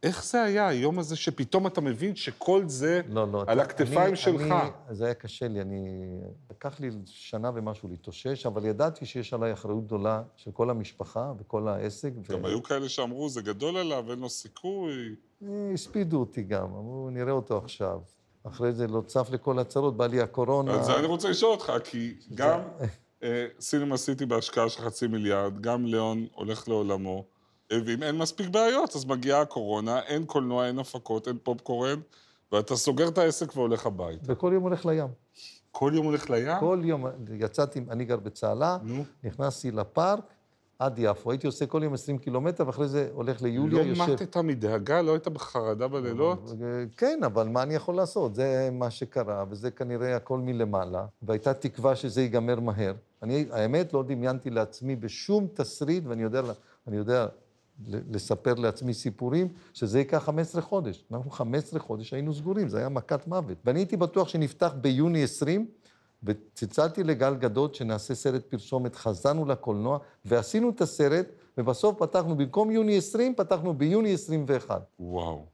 איך 0.03 0.25
זה 0.25 0.43
היה, 0.43 0.69
היום 0.69 0.99
הזה 0.99 1.17
שפתאום 1.17 1.67
אתה 1.67 1.81
מבין 1.81 2.17
שכל 2.17 2.63
זה 2.67 3.01
לא, 3.09 3.33
לא. 3.33 3.45
על 3.47 3.61
הכתפיים 3.61 4.01
אני- 4.09 4.17
שלך? 4.17 4.41
אני, 4.43 4.71
זה 4.97 5.05
היה 5.05 5.15
קשה 5.15 5.49
לי, 5.49 5.61
אני... 5.61 5.83
לקח 6.51 6.81
לי 6.81 6.91
שנה 7.07 7.51
ומשהו 7.55 7.89
להתאושש, 7.89 8.47
אבל 8.47 8.65
ידעתי 8.65 9.07
שיש 9.07 9.35
עליי 9.35 9.53
אחריות 9.53 9.85
גדולה 9.87 10.23
של 10.37 10.51
כל 10.51 10.71
המשפחה 10.71 11.33
וכל 11.39 11.69
העסק. 11.69 12.11
ו- 12.29 12.33
גם 12.33 12.45
היו 12.45 12.63
כאלה 12.63 12.89
שאמרו, 12.89 13.29
זה 13.29 13.43
גדול 13.43 13.77
עליו, 13.77 14.11
אין 14.11 14.19
לו 14.19 14.29
סיכוי. 14.29 14.93
אה, 15.43 15.71
הספידו 15.75 16.21
אותי 16.21 16.43
גם, 16.43 16.65
אמרו, 16.65 17.09
נראה 17.11 17.33
אותו 17.33 17.59
עכשיו. 17.59 18.01
אחרי 18.45 18.73
זה 18.73 18.87
לא 18.87 19.01
צף 19.07 19.29
לכל 19.33 19.59
הצרות, 19.59 19.97
בא 19.97 20.07
לי 20.07 20.21
הקורונה. 20.21 20.83
זה 20.83 20.99
אני 20.99 21.07
רוצה 21.07 21.31
לשאול 21.31 21.51
אותך, 21.51 21.73
כי 21.85 22.15
גם 22.35 22.61
אה, 23.23 23.47
סינמה 23.61 23.97
סיטי 23.97 24.27
בהשקעה 24.27 24.69
של 24.69 24.83
חצי 24.83 25.07
מיליארד, 25.07 25.61
גם 25.61 25.87
ליאון 25.87 26.27
הולך 26.35 26.69
לעולמו, 26.69 27.25
ואם 27.73 28.03
אין 28.03 28.19
מספיק 28.19 28.49
בעיות, 28.49 28.97
אז 28.97 29.05
מגיעה 29.05 29.41
הקורונה, 29.41 30.01
אין 30.01 30.25
קולנוע, 30.25 30.67
אין 30.67 30.79
הפקות, 30.79 31.29
אין 31.29 31.39
פופקורן, 31.43 32.01
ואתה 32.53 32.77
סוגר 32.77 33.09
את 33.09 33.19
העסק 33.19 33.57
והולך 33.57 33.87
הביתה. 33.87 34.33
וכל 34.33 34.51
יום 34.55 34.63
הולך 34.63 34.87
לים. 34.87 35.09
כל 35.71 35.93
יום 35.95 36.07
הולך 36.07 36.31
לים? 36.31 36.59
כל 36.61 36.81
יום, 36.85 37.07
יצאתי, 37.39 37.81
אני 37.91 38.05
גר 38.05 38.17
בצהלה, 38.17 38.79
נו. 38.83 39.05
נכנסתי 39.25 39.71
לפארק 39.71 40.21
עד 40.79 40.99
יפו. 40.99 41.31
הייתי 41.31 41.47
עושה 41.47 41.67
כל 41.67 41.81
יום 41.85 41.95
20 41.95 42.19
קילומטר, 42.19 42.67
ואחרי 42.67 42.89
זה 42.89 43.09
הולך 43.13 43.43
ליוליה, 43.43 43.83
לא 43.83 43.89
יושב... 43.89 44.13
מתת 44.13 44.37
מדאגה? 44.37 45.03
לא 45.03 45.13
היית 45.13 45.29
בחרדה 45.29 45.89
בלילות? 45.89 46.53
כן, 46.97 47.21
אבל 47.25 47.49
מה 47.49 47.63
אני 47.63 47.75
יכול 47.75 47.95
לעשות? 47.95 48.35
זה 48.35 48.69
מה 48.73 48.91
שקרה, 48.91 49.45
וזה 49.51 49.71
כנראה 49.71 50.17
הכל 50.17 50.39
מלמעלה, 50.39 51.07
והייתה 51.23 51.55
תקווה 51.55 51.97
שזה 51.97 52.23
ייגמר 52.23 52.61
מהר. 52.61 52.95
אני, 53.23 53.47
האמת, 53.51 53.93
לא 53.93 54.03
דמיינתי 54.03 54.51
לעצמי 54.51 54.97
בשום 54.97 55.47
תסריט, 55.55 56.05
ואני 56.07 56.23
יודע, 56.23 56.43
אני 56.87 56.97
יודע 56.97 57.27
לספר 57.87 58.55
לעצמי 58.55 58.95
סיפורים, 58.95 59.49
שזה 59.75 59.99
ייקח 59.99 60.19
15 60.19 60.63
חודש. 60.63 61.05
אנחנו 61.13 61.31
15 61.31 61.81
חודש 61.81 62.15
היינו 62.15 62.35
סגורים, 62.35 62.69
זה 62.69 62.79
היה 62.79 62.89
מכת 62.89 63.27
מוות. 63.27 63.59
ואני 63.65 63.81
הייתי 63.81 63.97
בטוח 63.97 64.29
שנפתח 64.29 64.75
ביוני 64.81 65.23
20, 65.23 65.67
וצלצלתי 66.23 67.05
לגל 67.05 67.35
גדות 67.35 67.75
שנעשה 67.75 68.15
סרט 68.15 68.45
פרסומת, 68.45 68.97
חזרנו 68.97 69.45
לקולנוע, 69.45 69.99
ועשינו 70.25 70.71
את 70.71 70.81
הסרט, 70.81 71.27
ובסוף 71.59 71.99
פתחנו, 71.99 72.37
במקום 72.37 72.71
יוני 72.71 72.97
20, 72.97 73.35
פתחנו 73.35 73.75
ביוני 73.75 74.15
21. 74.15 74.83
וואו. 75.01 75.47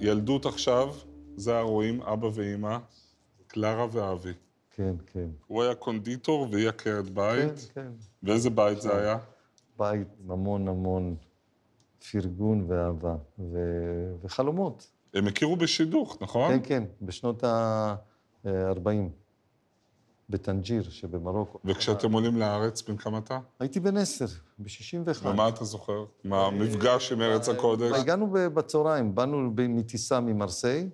ילדות 0.00 0.46
עכשיו, 0.46 0.94
זה 1.36 1.58
הרואים, 1.58 2.02
אבא 2.02 2.28
ואימא, 2.34 2.78
קלרה 3.46 3.86
ואבי. 3.92 4.32
כן, 4.76 4.94
כן. 5.06 5.28
הוא 5.46 5.62
היה 5.62 5.74
קונדיטור 5.74 6.48
והיא 6.52 6.68
עקרת 6.68 7.06
כן, 7.06 7.14
בית. 7.14 7.70
כן. 7.74 7.88
ואיזה 8.22 8.50
בית 8.50 8.80
זה 8.80 8.96
היה? 8.96 9.18
בית 9.78 10.08
עם 10.24 10.30
המון 10.30 10.68
המון 10.68 11.16
פרגון 12.10 12.64
ואהבה, 12.68 13.16
ו... 13.38 13.58
וחלומות. 14.22 14.90
הם 15.14 15.26
הכירו 15.26 15.56
בשידוך, 15.56 16.18
נכון? 16.20 16.52
כן, 16.52 16.60
כן, 16.64 16.84
בשנות 17.02 17.44
ה-40, 17.44 18.48
בטנג'יר 20.30 20.90
שבמרוקו. 20.90 21.58
וכשאתם 21.64 22.12
עולים 22.12 22.36
לארץ, 22.36 22.82
בן 22.82 22.96
כמה 22.96 23.18
אתה? 23.18 23.38
הייתי 23.60 23.80
בן 23.80 23.96
עשר, 23.96 24.26
ב-61. 24.58 25.26
ומה 25.26 25.48
אתה 25.48 25.64
זוכר? 25.64 26.04
מה 26.24 26.46
המפגש 26.46 27.12
עם 27.12 27.22
ארץ 27.22 27.48
הקודש? 27.48 27.92
הגענו 27.98 28.30
בצהריים, 28.32 29.14
באנו 29.14 29.50
מטיסה 29.68 30.20
ממרסיי, 30.20 30.90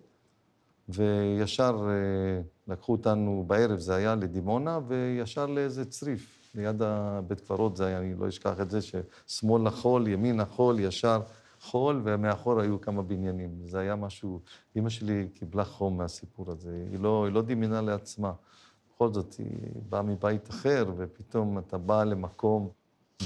וישר 0.88 1.88
אה, 1.88 2.42
לקחו 2.68 2.92
אותנו 2.92 3.44
בערב, 3.46 3.78
זה 3.78 3.94
היה 3.94 4.14
לדימונה, 4.14 4.78
וישר 4.88 5.46
לאיזה 5.46 5.84
צריף. 5.84 6.38
ליד 6.54 6.82
הבית 6.82 7.40
קברות 7.40 7.76
זה 7.76 7.86
היה, 7.86 7.98
אני 7.98 8.14
לא 8.14 8.28
אשכח 8.28 8.60
את 8.60 8.70
זה, 8.70 8.78
ששמאל 8.82 9.66
לחול, 9.66 10.08
ימין 10.08 10.40
החול, 10.40 10.80
ישר 10.80 11.20
חול, 11.60 12.00
ומאחור 12.04 12.60
היו 12.60 12.80
כמה 12.80 13.02
בניינים. 13.02 13.50
זה 13.66 13.78
היה 13.78 13.96
משהו, 13.96 14.40
אימא 14.76 14.88
שלי 14.88 15.28
קיבלה 15.34 15.64
חום 15.64 15.98
מהסיפור 15.98 16.50
הזה, 16.50 16.86
היא 16.90 17.00
לא, 17.00 17.24
היא 17.24 17.34
לא 17.34 17.42
דמיינה 17.42 17.80
לעצמה. 17.80 18.32
בכל 18.94 19.12
זאת, 19.12 19.34
היא 19.38 19.68
באה 19.88 20.02
מבית 20.02 20.50
אחר, 20.50 20.84
ופתאום 20.96 21.58
אתה 21.58 21.78
בא 21.78 22.04
למקום, 22.04 22.68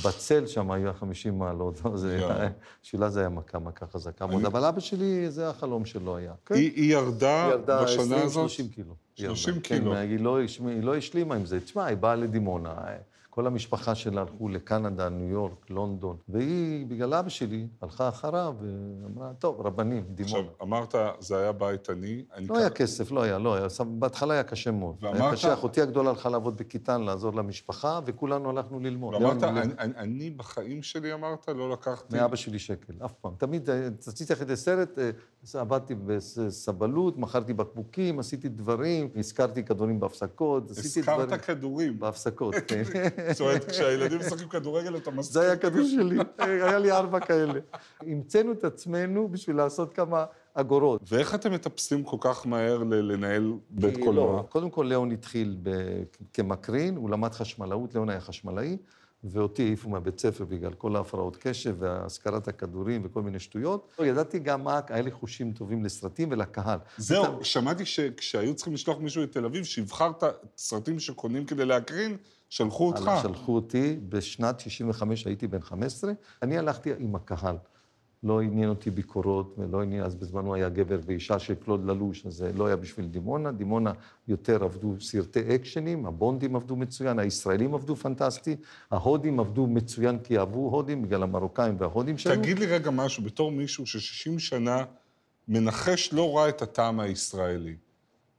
בצל 0.04 0.46
שם 0.46 0.70
היה 0.70 0.92
50 0.92 1.38
מעלות, 1.38 1.80
בשבילה 2.82 3.10
זה 3.10 3.20
היה 3.20 3.28
מכה, 3.28 3.58
מכה 3.58 3.86
חזקה 3.86 4.26
מאוד. 4.26 4.44
אבל 4.44 4.64
אבא 4.64 4.80
שלי, 4.80 5.30
זה 5.30 5.48
החלום 5.50 5.84
שלו 5.84 6.16
היה. 6.16 6.32
כן. 6.46 6.54
היא 6.54 6.72
היא 6.76 6.92
ירדה 6.92 7.50
בשנה 7.84 8.02
20, 8.16 8.22
הזאת? 8.24 8.50
30 8.50 8.68
קילו. 8.68 8.94
היא 9.16 9.26
30 9.26 9.54
ירדה. 9.54 9.66
קילו. 9.68 9.92
כן, 9.92 9.98
היא 9.98 10.20
לא, 10.20 10.38
השמ- 10.44 10.68
היא 10.68 10.82
לא 10.82 10.96
השלימה 10.96 11.34
עם 11.34 11.46
זה. 11.46 11.60
תשמע, 11.60 11.84
היא 11.84 11.96
באה 11.96 12.14
לדימונה, 12.14 12.74
כל 13.36 13.46
המשפחה 13.46 13.94
שלה 13.94 14.20
הלכו 14.20 14.48
לקנדה, 14.48 15.08
ניו 15.08 15.28
יורק, 15.28 15.70
לונדון, 15.70 16.16
והיא, 16.28 16.86
בגלל 16.86 17.14
אבא 17.14 17.28
שלי, 17.28 17.66
הלכה 17.82 18.08
אחריו 18.08 18.54
ואמרה, 18.60 19.32
טוב, 19.38 19.60
רבנים, 19.60 20.04
דימונה. 20.14 20.38
עכשיו, 20.38 20.52
אמרת, 20.62 20.94
זה 21.18 21.38
היה 21.38 21.52
בית 21.52 21.90
עני. 21.90 22.24
אני 22.34 22.46
לא 22.46 22.58
היה 22.58 22.70
כסף, 22.70 23.10
לא 23.10 23.22
היה, 23.22 23.38
לא 23.38 23.54
היה. 23.54 23.66
בהתחלה 23.86 24.34
היה 24.34 24.42
קשה 24.42 24.70
מאוד. 24.70 24.96
היה 25.02 25.10
ואמרת- 25.12 25.32
קשה, 25.32 25.54
אחותי 25.54 25.80
הגדולה 25.82 26.10
הלכה 26.10 26.28
לעבוד 26.28 26.56
בכיתן, 26.56 27.00
לעזור 27.02 27.34
למשפחה, 27.34 28.00
וכולנו 28.06 28.50
הלכנו 28.50 28.80
ללמוד. 28.80 29.14
ואמרת, 29.14 29.42
ליאון- 29.42 29.56
אני- 29.58 29.72
אני 29.78 29.92
אני 29.96 30.30
בחיים 30.30 30.82
שלי, 30.82 31.12
אמרת, 31.14 31.48
לא 31.48 31.70
לקחתי... 31.70 32.16
מאבא 32.16 32.36
שלי 32.36 32.58
שקל, 32.58 32.92
אף 33.04 33.12
פעם. 33.20 33.32
תמיד 33.38 33.70
אה, 33.70 33.88
רציתי 34.08 34.32
ללכת 34.32 34.48
לסרט, 34.50 34.98
אה, 34.98 35.10
עבדתי 35.60 35.94
בסבלות, 35.94 37.18
מכרתי 37.18 37.52
בקבוקים, 37.52 38.18
עשיתי 38.18 38.48
דברים, 38.48 39.08
הזכרתי 39.16 39.62
כדורים 39.64 40.00
בהפסקות, 40.00 40.70
עשיתי 40.70 41.02
דברים. 41.02 41.20
הזכרת 41.20 41.40
כדורים. 41.44 41.98
בהפסקות, 41.98 42.54
כן. 42.68 42.82
זאת 43.30 43.40
אומרת, 43.40 43.70
כשהילדים 43.70 44.18
משחקים 44.18 44.48
כדורגל, 44.48 44.96
אתה 44.96 45.10
מסכים. 45.10 45.32
זה 45.32 45.40
היה 45.40 45.56
כדור 45.56 45.86
שלי, 45.86 46.18
היה 46.38 46.78
לי 46.78 46.92
ארבע 46.92 47.20
כאלה. 47.20 47.60
המצאנו 48.00 48.52
את 48.52 48.64
עצמנו 48.64 49.28
בשביל 49.28 49.56
לעשות 49.56 49.92
כמה 49.92 50.24
אגורות. 50.54 51.00
ואיך 51.08 51.34
אתם 51.34 51.52
מטפסים 51.52 52.04
כל 52.04 52.16
כך 52.20 52.46
מהר 52.46 52.78
לנהל 52.82 53.52
בית 53.70 53.96
קולנוע? 53.96 54.36
לא, 54.36 54.46
קודם 54.48 54.70
כל, 54.70 54.86
ליאון 54.88 55.12
התחיל 55.12 55.58
כמקרין, 56.32 56.96
הוא 56.96 57.10
למד 57.10 57.32
חשמלאות, 57.32 57.94
ליאון 57.94 58.08
היה 58.08 58.20
חשמלאי, 58.20 58.76
ואותי 59.24 59.62
העיפו 59.62 59.88
מהבית 59.88 60.20
ספר 60.20 60.44
בגלל 60.44 60.72
כל 60.72 60.96
ההפרעות 60.96 61.36
קשב 61.36 61.76
והשכרת 61.78 62.48
הכדורים 62.48 63.02
וכל 63.04 63.22
מיני 63.22 63.38
שטויות. 63.38 63.88
לא, 63.98 64.04
ידעתי 64.04 64.38
גם 64.38 64.64
מה, 64.64 64.80
היה 64.88 65.02
לי 65.02 65.10
חושים 65.10 65.52
טובים 65.52 65.84
לסרטים 65.84 66.28
ולקהל. 66.30 66.78
זהו, 66.96 67.44
שמעתי 67.44 67.84
שכשהיו 67.84 68.54
צריכים 68.54 68.74
לשלוח 68.74 68.98
מישהו 68.98 69.22
לתל 69.22 69.44
אביב, 69.44 69.64
שיבחר 69.64 70.10
את 70.18 70.24
הסרטים 70.56 70.98
שקונים 70.98 71.44
כדי 71.44 71.64
להקרין, 71.64 72.16
שלחו 72.48 72.86
אותך. 72.86 73.10
שלחו 73.22 73.54
אותי, 73.54 73.96
בשנת 74.08 74.60
65 74.60 75.26
הייתי 75.26 75.46
בן 75.46 75.60
15, 75.60 76.12
אני 76.42 76.58
הלכתי 76.58 76.90
עם 76.98 77.14
הקהל. 77.14 77.56
לא 78.22 78.40
עניין 78.40 78.68
אותי 78.68 78.90
ביקורות, 78.90 79.54
ולא 79.58 79.82
עניין, 79.82 80.02
אז 80.02 80.14
בזמנו 80.14 80.54
היה 80.54 80.68
גבר 80.68 80.98
ואישה 81.06 81.38
של 81.38 81.54
קלוד 81.54 81.84
ללוש, 81.86 82.26
אז 82.26 82.34
זה 82.34 82.52
לא 82.56 82.66
היה 82.66 82.76
בשביל 82.76 83.06
דימונה. 83.06 83.52
דימונה 83.52 83.92
יותר 84.28 84.64
עבדו 84.64 84.94
סרטי 85.00 85.54
אקשנים, 85.54 86.06
הבונדים 86.06 86.56
עבדו 86.56 86.76
מצוין, 86.76 87.18
הישראלים 87.18 87.74
עבדו 87.74 87.96
פנטסטי, 87.96 88.56
ההודים 88.90 89.40
עבדו 89.40 89.66
מצוין 89.66 90.18
כי 90.18 90.38
אהבו 90.38 90.70
הודים, 90.70 91.02
בגלל 91.02 91.22
המרוקאים 91.22 91.76
וההודים 91.78 92.18
שלנו. 92.18 92.42
תגיד 92.42 92.58
לי 92.58 92.66
רגע 92.66 92.90
משהו, 92.90 93.22
בתור 93.22 93.50
מישהו 93.52 93.86
ש-60 93.86 94.38
שנה 94.38 94.84
מנחש 95.48 96.12
לא 96.12 96.36
רע 96.36 96.48
את 96.48 96.62
הטעם 96.62 97.00
הישראלי. 97.00 97.76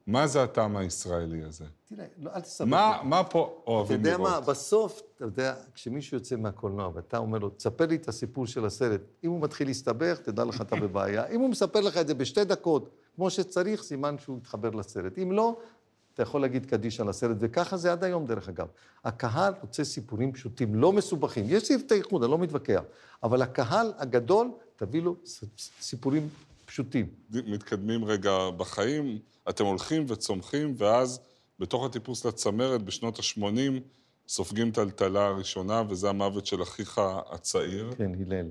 מה 0.08 0.28
זה 0.28 0.44
הטעם 0.44 0.78
הישראלי 0.78 1.44
הזה? 1.44 1.66
תראה, 1.90 2.06
לא, 2.18 2.32
אל 2.36 2.42
תסבך 2.42 2.68
מה. 2.68 3.00
מה 3.04 3.24
פה 3.24 3.60
אתה 3.64 3.72
אוהבים 3.72 3.98
יודע 3.98 4.18
לראות? 4.18 4.30
מה, 4.30 4.40
בסוף, 4.40 5.02
אתה 5.16 5.26
יודע, 5.26 5.56
כשמישהו 5.74 6.18
יוצא 6.18 6.36
מהקולנוע 6.36 6.92
ואתה 6.94 7.18
אומר 7.18 7.38
לו, 7.38 7.50
תספר 7.50 7.86
לי 7.86 7.96
את 7.96 8.08
הסיפור 8.08 8.48
של 8.48 8.66
הסרט, 8.66 9.02
אם 9.24 9.30
הוא 9.30 9.42
מתחיל 9.42 9.68
להסתבך, 9.68 10.20
תדע 10.20 10.44
לך, 10.44 10.62
אתה 10.62 10.76
בבעיה. 10.76 11.28
אם 11.28 11.40
הוא 11.40 11.50
מספר 11.50 11.82
לך 11.82 11.98
את 11.98 12.08
זה 12.08 12.14
בשתי 12.14 12.44
דקות, 12.44 12.90
כמו 13.16 13.30
שצריך, 13.30 13.84
סימן 13.84 14.16
שהוא 14.20 14.38
יתחבר 14.38 14.70
לסרט. 14.70 15.18
אם 15.18 15.32
לא, 15.32 15.58
אתה 16.14 16.24
יכול 16.24 16.42
להגיד 16.42 16.66
קדיש 16.66 17.00
על 17.00 17.10
הסרט, 17.10 17.38
וככה 17.40 17.78
זה 17.78 17.92
עד 17.92 18.04
היום, 18.04 18.26
דרך 18.26 18.50
אגב. 18.50 18.68
הקהל 19.04 19.54
רוצה 19.62 19.84
סיפורים 19.84 20.32
פשוטים, 20.32 20.76
לא 20.76 20.94
מסובכים. 20.94 21.46
יש 21.48 21.68
סרטי 21.68 21.94
איחוד, 21.96 22.24
אני 22.24 22.32
לא 22.32 22.38
מתווכח, 22.38 22.82
אבל 23.24 23.42
הקהל 23.42 23.94
הגדול, 23.98 24.52
תביא 24.76 25.02
לו 25.02 25.16
סיפורים 25.82 26.30
פשוטים. 26.68 27.06
מתקדמים 27.30 28.06
רגע 28.06 28.32
בחיים, 28.58 29.20
אתם 29.50 29.66
הולכים 29.66 30.06
וצומחים, 30.08 30.74
ואז 30.78 31.20
בתוך 31.60 31.86
הטיפוס 31.86 32.26
לצמרת 32.26 32.82
בשנות 32.82 33.20
ה-80 33.20 33.82
סופגים 34.28 34.72
טלטלה 34.72 35.28
הראשונה, 35.28 35.84
וזה 35.90 36.10
המוות 36.10 36.46
של 36.46 36.64
אחיך 36.64 37.02
הצעיר. 37.32 37.92
כן, 37.98 38.12
הלל, 38.26 38.50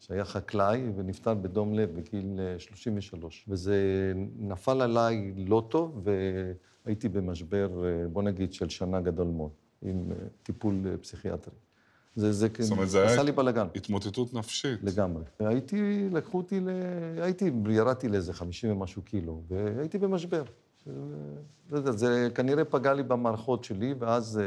שהיה 0.00 0.24
חקלאי 0.24 0.82
ונפטר 0.96 1.34
בדום 1.34 1.74
לב 1.74 1.90
בגיל 1.96 2.40
אה, 2.40 2.58
33. 2.58 3.44
וזה 3.48 4.12
נפל 4.38 4.80
עליי 4.80 5.32
לא 5.36 5.66
טוב, 5.70 6.06
והייתי 6.84 7.08
במשבר, 7.08 7.84
אה, 7.84 8.08
בוא 8.08 8.22
נגיד, 8.22 8.52
של 8.52 8.68
שנה 8.68 9.00
גדול 9.00 9.26
מאוד, 9.26 9.50
עם 9.82 10.12
אה, 10.12 10.16
טיפול 10.42 10.74
אה, 10.86 10.96
פסיכיאטרי. 10.96 11.54
זה, 12.16 12.32
זה 12.32 12.48
זאת 12.58 12.70
אומרת, 12.70 12.90
זה 12.90 13.04
עשה 13.04 13.12
היה 13.12 13.22
לי 13.22 13.32
בלאגן. 13.32 13.66
התמוטטות 13.74 14.34
נפשית. 14.34 14.80
לגמרי. 14.82 15.22
הייתי, 15.38 16.08
לקחו 16.12 16.38
אותי 16.38 16.60
ל... 16.60 16.68
הייתי, 17.22 17.50
ירדתי 17.70 18.08
לאיזה 18.08 18.32
50 18.32 18.70
ומשהו 18.72 19.02
קילו, 19.02 19.42
והייתי 19.48 19.98
במשבר. 19.98 20.42
לא 21.70 21.76
יודע, 21.76 21.92
זה 21.92 22.28
כנראה 22.34 22.64
פגע 22.64 22.94
לי 22.94 23.02
במערכות 23.02 23.64
שלי, 23.64 23.94
ואז 23.98 24.40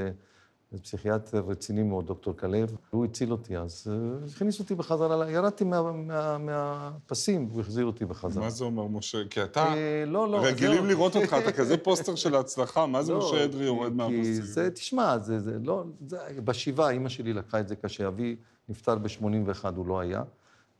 איזה 0.71 0.83
פסיכיאטר 0.83 1.43
רציני 1.47 1.83
מאוד, 1.83 2.07
דוקטור 2.07 2.37
כלב, 2.37 2.75
הוא 2.89 3.05
הציל 3.05 3.31
אותי, 3.31 3.57
אז 3.57 3.87
אה, 3.91 4.27
הכניס 4.35 4.59
אותי 4.59 4.75
בחזרה, 4.75 5.31
ירדתי 5.31 5.63
מה, 5.63 5.91
מה, 5.91 6.37
מהפסים, 6.37 7.47
והוא 7.49 7.61
החזיר 7.61 7.85
אותי 7.85 8.05
בחזרה. 8.05 8.43
מה 8.43 8.49
זה 8.49 8.63
אומר, 8.63 8.87
משה? 8.87 9.17
כי 9.29 9.43
אתה... 9.43 9.73
אה, 9.73 10.03
לא, 10.07 10.31
לא, 10.31 10.39
רגילים. 10.43 10.85
לראות 10.85 11.15
אותך, 11.15 11.33
אתה 11.43 11.51
כזה 11.51 11.77
פוסטר 11.77 12.15
של 12.15 12.35
ההצלחה, 12.35 12.85
מה 12.85 13.03
זה 13.03 13.13
לא, 13.13 13.19
משה 13.19 13.43
אדרי 13.43 13.65
יורד 13.65 13.89
כי 13.89 13.95
מהפסים? 13.95 14.41
זה, 14.41 14.71
תשמע, 14.71 15.17
זה, 15.19 15.39
זה 15.39 15.57
לא, 15.63 15.83
זה, 16.07 16.17
בשבעה 16.45 16.89
אימא 16.89 17.09
שלי 17.09 17.33
לקחה 17.33 17.59
את 17.59 17.67
זה 17.67 17.75
קשה, 17.75 18.07
אבי 18.07 18.35
נפטר 18.69 18.95
ב-81, 18.95 19.65
הוא 19.75 19.87
לא 19.87 19.99
היה, 19.99 20.23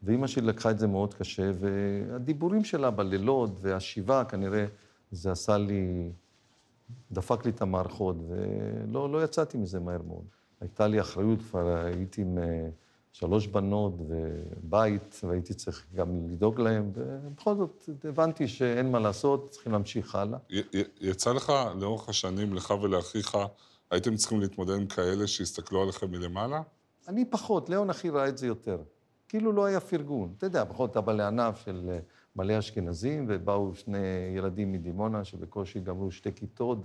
ואימא 0.04 0.28
שלי 0.28 0.48
לקחה 0.48 0.72
את 0.72 0.80
זה 0.80 0.88
מאוד 0.88 1.14
קשה, 1.14 1.52
והדיבורים 1.60 2.64
שלה 2.64 2.92
בלילות 2.92 3.50
והשבעה, 3.62 4.26
כנראה 4.26 4.66
זה 5.12 5.32
עשה 5.32 5.58
לי, 5.58 6.10
דפק 7.12 7.46
לי 7.46 7.52
את 7.52 7.62
המערכות, 7.62 8.16
ולא 8.30 9.12
לא 9.12 9.24
יצאתי 9.24 9.58
מזה 9.58 9.80
מהר 9.80 10.02
מאוד. 10.02 10.26
הייתה 10.62 10.88
לי 10.88 11.02
אחריות, 11.02 11.40
כבר 11.42 11.68
הייתי 11.86 12.22
עם 12.22 12.38
אה, 12.38 12.70
שלוש 13.12 13.48
בנות 13.48 13.94
ובית, 14.08 15.22
והייתי 15.24 15.54
צריך 15.54 15.86
גם 15.96 16.30
לדאוג 16.30 16.60
להם, 16.60 16.92
ובכל 16.94 17.56
זאת 17.56 17.90
הבנתי 18.04 18.48
שאין 18.48 18.92
מה 18.92 19.00
לעשות, 19.00 19.50
צריכים 19.50 19.72
להמשיך 19.72 20.16
הלאה. 20.16 20.40
י- 20.50 20.60
י- 20.60 21.10
יצא 21.10 21.34
לך 21.34 21.54
לאורך 21.80 22.10
השנים, 22.10 22.54
לך 22.54 22.74
ולאחיך, 22.82 23.38
הייתם 23.92 24.16
צריכים 24.16 24.40
להתמודד 24.40 24.76
עם 24.76 24.88
כאלה 24.88 25.28
שהסתכלו 25.28 25.82
עליכם 25.84 26.12
מלמעלה? 26.12 26.62
אני 27.08 27.26
פחות, 27.26 27.70
ליאון 27.70 27.90
אחי 27.90 28.10
ראה 28.10 28.28
את 28.28 28.38
זה 28.38 28.48
יותר. 28.48 28.78
כאילו 29.30 29.52
לא 29.52 29.66
היה 29.66 29.80
פרגון. 29.80 30.34
אתה 30.38 30.46
יודע, 30.46 30.64
בכל 30.64 30.84
זאת 30.84 30.92
אתה 30.92 31.02
בא 31.02 31.14
לענף 31.14 31.62
של 31.66 31.90
אה, 31.90 32.00
מלא 32.36 32.60
אשכנזים, 32.60 33.26
ובאו 33.30 33.76
שני 33.76 33.98
ילדים 34.36 34.72
מדימונה 34.72 35.24
שבקושי 35.24 35.80
גמרו 35.80 36.12
שתי 36.12 36.30
כיתות, 36.36 36.78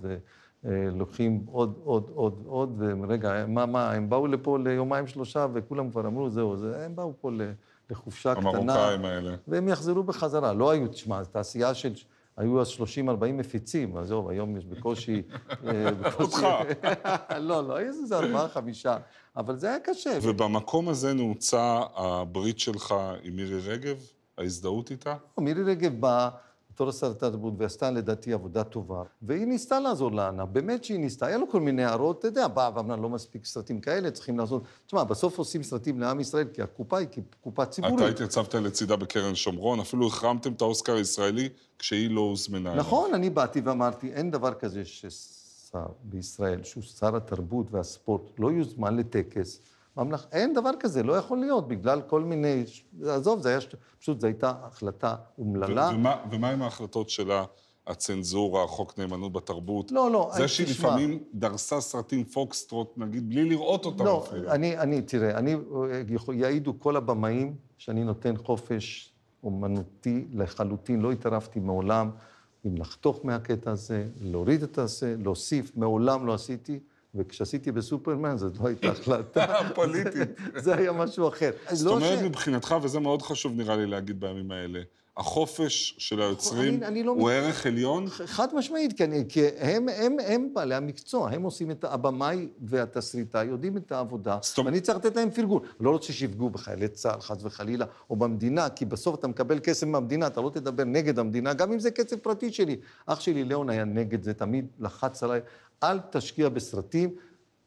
ולוקחים 0.65 1.45
עוד, 1.53 1.75
עוד, 1.85 2.11
עוד, 2.15 2.43
עוד, 2.47 2.83
ורגע, 3.03 3.45
מה, 3.49 3.67
מה, 3.67 3.93
הם 3.93 4.09
באו 4.09 4.27
לפה 4.27 4.59
ליומיים 4.59 5.07
שלושה, 5.07 5.47
וכולם 5.53 5.91
כבר 5.91 6.07
אמרו, 6.07 6.31
זהו, 6.31 6.57
זה, 6.57 6.85
הם 6.85 6.97
באו 6.97 7.13
פה 7.21 7.31
ל- 7.31 7.53
לחופשה 7.91 8.35
קטנה. 8.35 8.51
המרוקאים 8.51 9.05
האלה. 9.05 9.35
והם 9.49 9.69
יחזרו 9.69 10.03
בחזרה. 10.03 10.53
לא 10.53 10.71
היו, 10.71 10.89
תשמע, 10.89 11.25
תעשייה 11.25 11.75
של... 11.75 11.93
היו 12.37 12.61
אז 12.61 12.69
30-40 12.69 12.79
מפיצים, 13.33 13.97
עזוב, 13.97 14.29
היום 14.29 14.57
יש 14.57 14.65
בקושי... 14.67 15.23
אה, 15.67 15.91
בקושי- 16.03 16.23
אותך. 16.23 16.47
לא, 17.49 17.69
לא, 17.69 17.79
איזה 17.79 18.19
ארבעה, 18.19 18.49
חמישה. 18.49 18.97
אבל 19.37 19.57
זה 19.57 19.69
היה 19.69 19.79
קשה. 19.81 20.19
ובמקום 20.23 20.89
הזה 20.89 21.15
נעוצה 21.15 21.81
הברית 21.97 22.59
שלך 22.59 22.95
עם 23.23 23.37
מירי 23.37 23.59
רגב, 23.61 23.97
ההזדהות 24.39 24.91
איתה? 24.91 25.17
מירי 25.39 25.63
רגב 25.63 26.01
באה 26.01 26.29
בתור 26.75 26.93
שרת 26.93 27.23
התרבות 27.23 27.55
ועשתה 27.59 27.91
לדעתי 27.91 28.33
עבודה 28.33 28.65
טובה, 28.65 29.03
והיא 29.23 29.47
ניסתה 29.47 29.81
לעזור 29.81 30.13
לענף, 30.13 30.49
באמת 30.53 30.85
שהיא 30.85 30.99
ניסתה. 30.99 31.27
היה 31.27 31.39
לו 31.39 31.51
כל 31.51 31.61
מיני 31.61 31.85
הערות, 31.85 32.19
אתה 32.19 32.29
יודע, 32.29 32.49
באה 32.49 32.71
ואמרה, 32.75 32.97
לא 32.97 33.09
מספיק 33.09 33.45
סרטים 33.45 33.81
כאלה, 33.81 34.11
צריכים 34.11 34.39
לעשות... 34.39 34.63
תשמע, 34.87 35.05
בסוף 35.05 35.39
עושים 35.39 35.63
סרטים 35.63 36.01
לעם 36.01 36.21
ישראל, 36.21 36.47
כי 36.53 36.63
הקופה 36.63 36.99
היא 36.99 37.09
קופה 37.41 37.63
אתה 37.63 37.73
ציבורית. 37.73 38.15
התייצבת 38.15 38.55
לצידה 38.55 38.97
בקרן 38.97 39.35
שומרון, 39.35 39.81
אפילו 39.81 40.07
החרמתם 40.07 40.53
את 40.53 40.61
האוסקר 40.61 40.95
הישראלי 40.95 41.49
כשהיא 41.79 42.11
לא 42.11 42.21
הוזמנה. 42.21 42.75
נכון, 42.75 43.15
אני 43.15 43.31
באתי 43.31 43.61
ואמרתי, 43.61 44.13
אין 44.13 44.31
דבר 44.31 44.55
כזה 44.55 44.85
ששר 44.85 45.87
בישראל, 46.03 46.63
שהוא 46.63 46.83
שר 46.83 47.17
התרבות 47.17 47.67
והספורט, 47.71 48.23
לא 48.39 48.53
יוזמן 48.53 48.97
לטקס. 48.97 49.61
ממלכ... 49.97 50.27
אין 50.33 50.55
דבר 50.55 50.71
כזה, 50.81 51.03
לא 51.03 51.13
יכול 51.13 51.39
להיות, 51.39 51.69
בגלל 51.69 52.01
כל 52.03 52.21
מיני... 52.23 52.65
עזוב, 53.07 53.41
זה 53.43 53.49
היה... 53.49 53.59
פשוט 53.99 54.21
זו 54.21 54.27
הייתה 54.27 54.53
החלטה 54.63 55.15
אומללה. 55.39 55.91
ומה- 55.95 56.17
ומה 56.31 56.51
עם 56.51 56.63
ההחלטות 56.63 57.11
שלה, 57.11 57.45
הצנזורה, 57.87 58.67
חוק 58.67 58.99
נאמנות 58.99 59.33
בתרבות? 59.33 59.93
לא, 59.93 60.11
לא, 60.11 60.31
זה 60.33 60.39
אני- 60.41 60.49
שהיא 60.49 60.67
תשמע. 60.67 60.89
לפעמים 60.89 61.23
דרסה 61.35 61.81
סרטים 61.81 62.25
פוקסטרוט, 62.25 62.93
נגיד, 62.97 63.29
בלי 63.29 63.45
לראות 63.49 63.85
אותם 63.85 64.05
לא, 64.05 64.25
אפילו. 64.29 64.51
אני, 64.51 64.79
אני, 64.79 65.03
תראה, 65.03 65.39
אני, 65.39 65.57
יכול- 66.09 66.35
יעידו 66.35 66.75
כל 66.81 66.97
הבמאים 66.97 67.55
שאני 67.79 68.05
נותן 68.05 68.37
חופש 68.37 69.13
אומנותי 69.45 70.27
לחלוטין, 70.35 71.01
לא 71.01 71.13
התערבתי 71.13 71.61
מעולם 71.61 72.11
אם 72.67 72.77
לחתוך 72.77 73.21
מהקטע 73.25 73.71
הזה, 73.71 74.05
להוריד 74.21 74.63
את 74.63 74.79
הזה, 74.79 75.17
להוסיף, 75.19 75.77
מעולם 75.77 76.27
לא 76.27 76.35
עשיתי, 76.35 76.79
וכשעשיתי 77.15 77.73
בסופרמן 77.73 78.37
זאת 78.37 78.59
לא 78.61 78.67
הייתה 78.69 78.89
החלטה. 78.89 79.47
פוליטית. 79.75 80.29
זה, 80.57 80.75
היה 80.77 80.93
משהו 80.93 81.29
אחר. 81.29 81.51
זאת 81.71 81.87
לא 81.87 81.97
אומרת, 81.97 82.19
ש- 82.19 82.23
מבחינתך, 82.23 82.75
וזה 82.83 83.01
מאוד 83.01 83.23
חשוב 83.23 83.53
נראה 83.57 83.77
לי 83.77 83.87
להגיד 83.87 84.21
בימים 84.21 84.51
האלה, 84.51 84.81
החופש 85.17 85.95
של 85.99 86.21
היוצרים 86.23 86.75
אני- 86.75 86.87
אני 86.87 87.03
לא 87.03 87.11
הוא 87.11 87.29
מת- 87.31 87.35
ערך 87.35 87.67
עליון? 87.67 88.07
חד 88.09 88.55
משמעית, 88.55 88.93
כי, 88.97 89.05
אני, 89.05 89.25
כי 89.29 89.41
הם, 89.59 89.89
הם, 89.89 90.17
הם 90.27 90.49
בעלי 90.55 90.75
המקצוע, 90.75 91.31
הם 91.31 91.43
עושים 91.43 91.71
את, 91.71 91.85
הבמאי 91.85 92.49
והתסריטאי 92.63 93.45
יודעים 93.45 93.77
את 93.77 93.93
העבודה, 93.93 94.31
אומרת- 94.59 94.67
ואני 94.67 94.81
צריך 94.81 94.99
לתת 94.99 95.17
להם 95.17 95.31
פרגון. 95.31 95.63
לא 95.81 95.91
רוצה 95.91 96.13
שיפגעו 96.13 96.51
בחיילי 96.51 96.89
צה"ל, 96.89 97.21
חס 97.21 97.37
וחלילה, 97.43 97.85
או 98.11 98.17
במדינה, 98.17 98.69
כי 98.69 98.85
בסוף 98.85 99.19
אתה 99.19 99.29
מקבל 99.29 99.59
כסף 99.63 99.87
מהמדינה, 99.87 100.27
אתה 100.27 100.41
לא 100.41 100.51
תדבר 100.55 100.85
נגד 100.85 101.19
המדינה, 101.19 101.55
גם 101.55 101.73
אם 101.73 101.79
זה 101.79 101.91
כסף 101.91 102.17
פרטי 102.17 102.53
שלי. 102.53 102.77
אח 103.07 103.21
שלי 103.21 103.45
ליאון 103.45 103.71
היה 103.71 103.85
נגד 103.85 104.23
זה, 104.23 104.35
תמיד 104.35 104.67
לחץ 104.81 105.23
עליי, 105.23 105.41
אל 105.83 105.99
תשקיע 106.11 106.49
בסרטים 106.49 107.11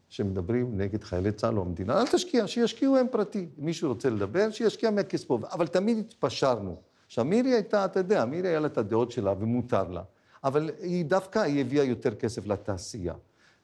שמדברים 0.09 0.77
נגד 0.77 1.03
חיילי 1.03 1.31
צה"ל 1.31 1.57
או 1.57 1.61
המדינה, 1.61 2.01
אל 2.01 2.07
תשקיע, 2.07 2.47
שישקיעו 2.47 2.97
הם 2.97 3.05
פרטי. 3.11 3.45
מישהו 3.57 3.89
רוצה 3.89 4.09
לדבר, 4.09 4.51
שישקיע 4.51 4.91
מהכספו, 4.91 5.39
אבל 5.51 5.67
תמיד 5.67 5.97
התפשרנו. 5.97 6.88
עכשיו, 7.09 7.25
מירי 7.25 7.53
הייתה, 7.53 7.85
אתה 7.85 7.99
יודע, 7.99 8.25
מירי 8.25 8.47
היה 8.47 8.59
לה 8.59 8.67
את 8.67 8.77
הדעות 8.77 9.11
שלה 9.11 9.33
ומותר 9.39 9.83
לה, 9.83 10.01
אבל 10.43 10.69
היא 10.81 11.05
דווקא, 11.05 11.39
היא 11.39 11.61
הביאה 11.61 11.83
יותר 11.83 12.15
כסף 12.15 12.47
לתעשייה. 12.47 13.13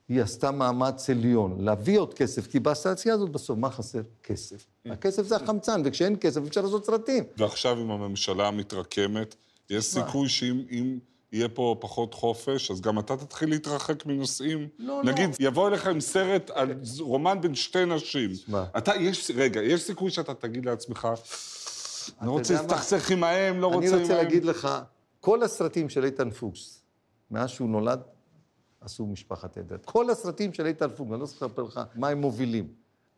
היא 0.09 0.21
עשתה 0.21 0.51
מאמץ 0.51 1.09
עליון 1.09 1.57
להביא 1.59 1.99
עוד 1.99 2.13
כסף, 2.13 2.47
כי 2.47 2.59
בתעשייה 2.59 3.15
הזאת 3.15 3.29
בסוף, 3.29 3.57
מה 3.57 3.69
חסר? 3.69 4.01
כסף. 4.23 4.65
הכסף 4.85 5.23
זה 5.23 5.35
החמצן, 5.35 5.81
וכשאין 5.85 6.15
כסף 6.21 6.41
אפשר 6.47 6.61
לעשות 6.61 6.85
סרטים. 6.85 7.23
ועכשיו 7.37 7.79
עם 7.79 7.91
הממשלה 7.91 8.47
המתרקמת, 8.47 9.35
יש 9.69 9.85
סיכוי 9.85 10.29
שאם 10.29 10.63
אם 10.71 10.99
יהיה 11.31 11.49
פה 11.49 11.75
פחות 11.79 12.13
חופש, 12.13 12.71
אז 12.71 12.81
גם 12.81 12.99
אתה 12.99 13.17
תתחיל 13.17 13.49
להתרחק 13.49 14.05
מנושאים? 14.05 14.67
לא, 14.79 15.01
נגיד, 15.03 15.29
לא. 15.29 15.47
יבוא 15.47 15.67
אליך 15.67 15.87
עם 15.87 16.01
סרט 16.01 16.49
על 16.49 16.73
רומן 16.99 17.41
בין 17.41 17.55
שתי 17.55 17.85
נשים. 17.85 18.33
תשמע. 18.33 18.63
אתה, 18.77 18.95
יש, 18.95 19.31
רגע, 19.35 19.61
יש 19.61 19.81
סיכוי 19.81 20.11
שאתה 20.11 20.33
תגיד 20.33 20.65
לעצמך, 20.65 21.07
אני 22.21 22.29
רוצה? 22.29 22.53
להסתכסך 22.53 23.11
עם 23.11 23.23
האם, 23.23 23.59
לא 23.59 23.67
רוצה 23.67 23.79
אני 23.79 23.87
עם 23.87 23.93
האם. 23.93 24.01
רוצה 24.01 24.15
להגיד 24.15 24.45
לך, 24.45 24.67
כל 25.19 25.43
הסרטים 25.43 25.89
של 25.89 26.05
איתן 26.05 26.29
פוקס, 26.29 26.83
מאז 27.31 27.49
שהוא 27.49 27.69
נולד, 27.69 27.99
עשו 28.81 29.05
משפחת 29.05 29.57
עדר. 29.57 29.77
כל 29.85 30.09
הסרטים 30.09 30.53
של 30.53 30.65
איתן 30.65 30.89
פוקס, 30.89 31.11
אני 31.11 31.19
לא 31.19 31.25
צריך 31.25 31.41
לספר 31.41 31.63
לך 31.63 31.81
מה 31.95 32.07
הם 32.09 32.21
מובילים. 32.21 32.67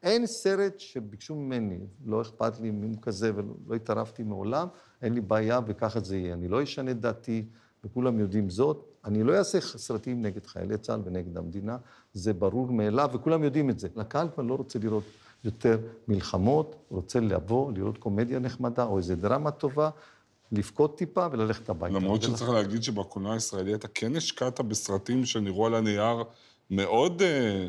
אין 0.04 0.26
סרט 0.26 0.80
שביקשו 0.80 1.36
ממני, 1.36 1.80
לא 2.06 2.22
אכפת 2.22 2.60
לי 2.60 2.70
אם 2.70 2.82
הוא 2.82 3.02
כזה 3.02 3.32
ולא 3.36 3.76
התערבתי 3.76 4.24
מעולם, 4.24 4.68
אין 5.02 5.14
לי 5.14 5.22
בעיה 5.22 5.60
וככה 5.68 6.00
זה 6.00 6.18
יהיה. 6.18 6.34
אני 6.34 6.48
לא 6.48 6.64
אשנה 6.64 6.92
את 6.92 7.00
דעתי, 7.00 7.46
וכולם 7.84 8.20
יודעים 8.20 8.50
זאת. 8.50 8.86
אני 9.06 9.24
לא 9.24 9.38
אעשה 9.38 9.62
סרטים 9.62 10.22
נגד 10.22 10.46
חיילי 10.46 10.78
צה"ל 10.78 11.02
ונגד 11.04 11.38
המדינה, 11.38 11.78
זה 12.14 12.34
ברור 12.34 12.68
מאליו, 12.68 13.10
וכולם 13.14 13.44
יודעים 13.44 13.70
את 13.70 13.80
זה. 13.80 13.88
לקהל 13.96 14.28
כבר 14.30 14.44
לא 14.44 14.56
רוצה 14.56 14.80
לראות 14.80 15.04
יותר 15.44 15.78
מלחמות, 16.08 16.76
רוצה 16.90 17.20
לבוא, 17.20 17.72
לראות 17.72 17.98
קומדיה 17.98 18.40
נחמדה 18.40 18.84
או 18.84 18.98
איזה 18.98 19.16
דרמה 19.16 19.52
טובה, 19.52 19.90
לבכות 20.52 20.98
טיפה 20.98 21.28
וללכת 21.32 21.70
הביתה. 21.70 21.96
למרות 21.96 22.22
שצריך 22.22 22.50
להגיד 22.50 22.84
שבקולנוע 22.84 23.34
הישראלי 23.34 23.76
אתה 23.76 23.88
כן 23.88 24.16
השקעת 24.16 24.62
בסרטים 24.62 25.26
שנראו 25.26 25.66
על 25.66 25.76
הנייר 25.76 26.24
מאוד 26.70 27.22
אה, 27.22 27.68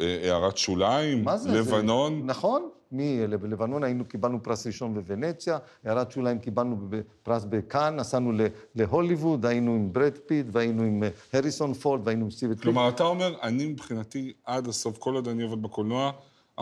אה, 0.00 0.32
הערת 0.32 0.56
שוליים, 0.56 1.24
מה 1.24 1.36
זה? 1.36 1.50
לבנון. 1.50 2.20
זה, 2.20 2.24
נכון. 2.24 2.68
מלבנון 2.92 3.84
היינו, 3.84 4.04
קיבלנו 4.04 4.42
פרס 4.42 4.66
ראשון 4.66 4.94
בוונציה, 4.94 5.58
הערת 5.84 6.10
שוליים 6.10 6.38
קיבלנו 6.38 6.76
פרס 7.22 7.44
בכאן, 7.44 7.96
נסענו 7.96 8.32
להוליווד, 8.74 9.46
היינו 9.46 9.74
עם 9.74 9.92
ברד 9.92 10.18
פיט, 10.26 10.46
והיינו 10.52 10.82
עם 10.82 11.02
אה, 11.02 11.08
הריסון 11.32 11.74
פורד, 11.74 12.02
והיינו 12.04 12.24
עם 12.24 12.30
סטיבן 12.30 12.60
כלומר, 12.60 12.88
אתה 12.88 13.04
אומר, 13.04 13.34
אני 13.42 13.66
מבחינתי, 13.66 14.32
עד 14.44 14.68
הסוף, 14.68 14.98
כל 14.98 15.14
עוד 15.14 15.28
אני 15.28 15.42
עובד 15.42 15.62
בקולנוע, 15.62 16.12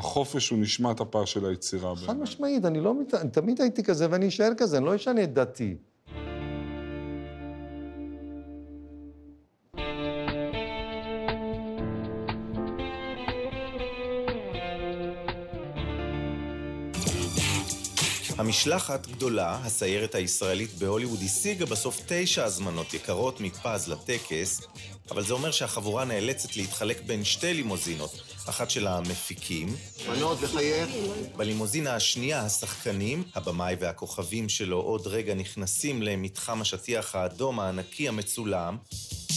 החופש 0.01 0.51
הוא 0.51 0.59
נשמת 0.59 1.01
אפה 1.01 1.27
של 1.27 1.47
היצירה. 1.47 1.97
חד 1.97 2.19
משמעית, 2.19 2.65
אני 2.65 2.81
לא... 2.81 2.95
מת... 2.95 3.15
תמיד 3.15 3.61
הייתי 3.61 3.83
כזה 3.83 4.07
ואני 4.11 4.29
אשאר 4.29 4.53
כזה, 4.57 4.77
אני 4.77 4.87
לא 4.87 4.97
אשנה 4.97 5.23
את 5.23 5.35
דעתי. 5.35 5.77
המשלחת 18.51 19.07
גדולה, 19.07 19.61
הסיירת 19.65 20.15
הישראלית 20.15 20.75
בהוליווד 20.75 21.21
השיגה 21.25 21.67
בסוף 21.67 22.01
תשע 22.07 22.45
הזמנות 22.45 22.95
יקרות 22.95 23.41
מפז 23.41 23.89
לטקס, 23.89 24.61
אבל 25.11 25.25
זה 25.25 25.33
אומר 25.33 25.51
שהחבורה 25.51 26.05
נאלצת 26.05 26.57
להתחלק 26.57 27.03
בין 27.07 27.25
שתי 27.25 27.55
לימוזינות, 27.55 28.23
אחת 28.49 28.71
של 28.71 28.87
המפיקים, 28.87 29.77
מנות 30.09 30.39
וחייך. 30.41 30.89
בלימוזינה 31.37 31.95
השנייה 31.95 32.41
השחקנים, 32.41 33.25
הבמאי 33.35 33.77
והכוכבים 33.81 34.49
שלו 34.49 34.81
עוד 34.81 35.07
רגע 35.07 35.35
נכנסים 35.35 36.03
למתחם 36.03 36.61
השטיח 36.61 37.15
האדום 37.15 37.61
הענקי 37.61 38.09
המצולם, 38.09 38.77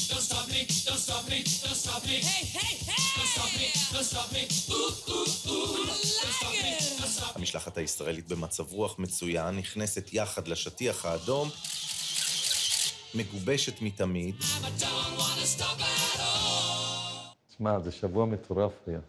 Don't 0.09 0.25
stop 0.29 0.47
me, 0.53 0.61
don't 0.87 1.01
stop 1.07 1.23
me, 1.29 1.39
don't 1.63 1.79
stop 1.83 2.01
me. 2.09 2.17
Hey, 2.31 2.43
hey, 2.55 2.73
hey! 2.89 3.03
Don't 3.17 3.29
stop 3.35 3.51
me, 3.59 3.67
don't 3.93 4.07
stop 4.11 4.29
me. 4.35 4.43
Ooh, 4.75 4.91
ooh, 5.11 5.27
ooh. 5.51 5.85
Don't 5.87 6.33
stop 6.37 6.51
me, 6.51 6.71
don't 6.99 7.07
stop 7.07 7.35
me. 7.35 7.39
המשלחת 7.39 7.77
הישראלית 7.77 8.27
במצב 8.27 8.71
רוח 8.71 8.99
מצוין, 8.99 9.57
נכנסת 9.57 10.13
יחד 10.13 10.47
לשטיח 10.47 11.05
האדום, 11.05 11.49
מגובשת 13.15 13.81
מתמיד. 13.81 14.35
תשמע, 17.49 17.79
זה 17.79 17.91
שבוע 17.91 18.25
מטורף 18.25 18.71
היה. 18.87 18.99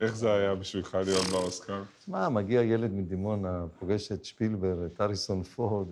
איך 0.00 0.16
זה 0.16 0.32
היה 0.34 0.54
בשבילך 0.54 0.98
להיות 1.04 1.26
באוסקר? 1.26 1.82
תשמע, 2.00 2.28
מגיע 2.28 2.62
ילד 2.62 2.92
מדימונה, 2.92 3.64
פוגש 3.78 4.12
את 4.12 4.24
שפילבר, 4.24 4.86
את 4.86 5.00
אריסון 5.00 5.42
פורד, 5.42 5.88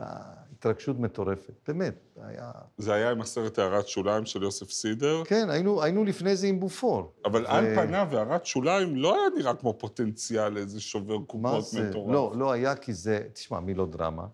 התרגשות 0.00 0.98
מטורפת, 0.98 1.52
באמת, 1.68 1.94
היה... 2.16 2.50
זה 2.78 2.94
היה 2.94 3.10
עם 3.10 3.20
הסרט 3.20 3.58
הערת 3.58 3.88
שוליים 3.88 4.26
של 4.26 4.42
יוסף 4.42 4.70
סידר? 4.70 5.22
כן, 5.24 5.50
היינו, 5.50 5.82
היינו 5.82 6.04
לפני 6.04 6.36
זה 6.36 6.46
עם 6.46 6.60
בופור. 6.60 7.12
אבל 7.24 7.42
ו... 7.42 7.48
על 7.48 7.74
פניו, 7.74 8.08
הערת 8.12 8.46
שוליים 8.46 8.96
לא 8.96 9.14
היה 9.14 9.24
נראה 9.36 9.54
כמו 9.54 9.74
פוטנציאל 9.78 10.48
לאיזה 10.48 10.80
שובר 10.80 11.18
קופות 11.26 11.64
מטורף. 11.74 12.12
לא, 12.12 12.32
לא 12.36 12.52
היה 12.52 12.74
כי 12.74 12.92
זה, 12.92 13.20
תשמע, 13.32 13.60
מילודרמה, 13.60 14.26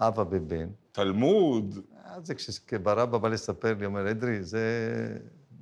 אבא 0.00 0.24
ובן. 0.30 0.68
תלמוד. 0.92 1.78
זה 2.22 2.34
כשברבא 2.34 3.18
בא 3.18 3.28
לספר 3.28 3.74
לי, 3.78 3.86
אומר, 3.86 4.10
אדרי, 4.10 4.42
זה 4.42 4.60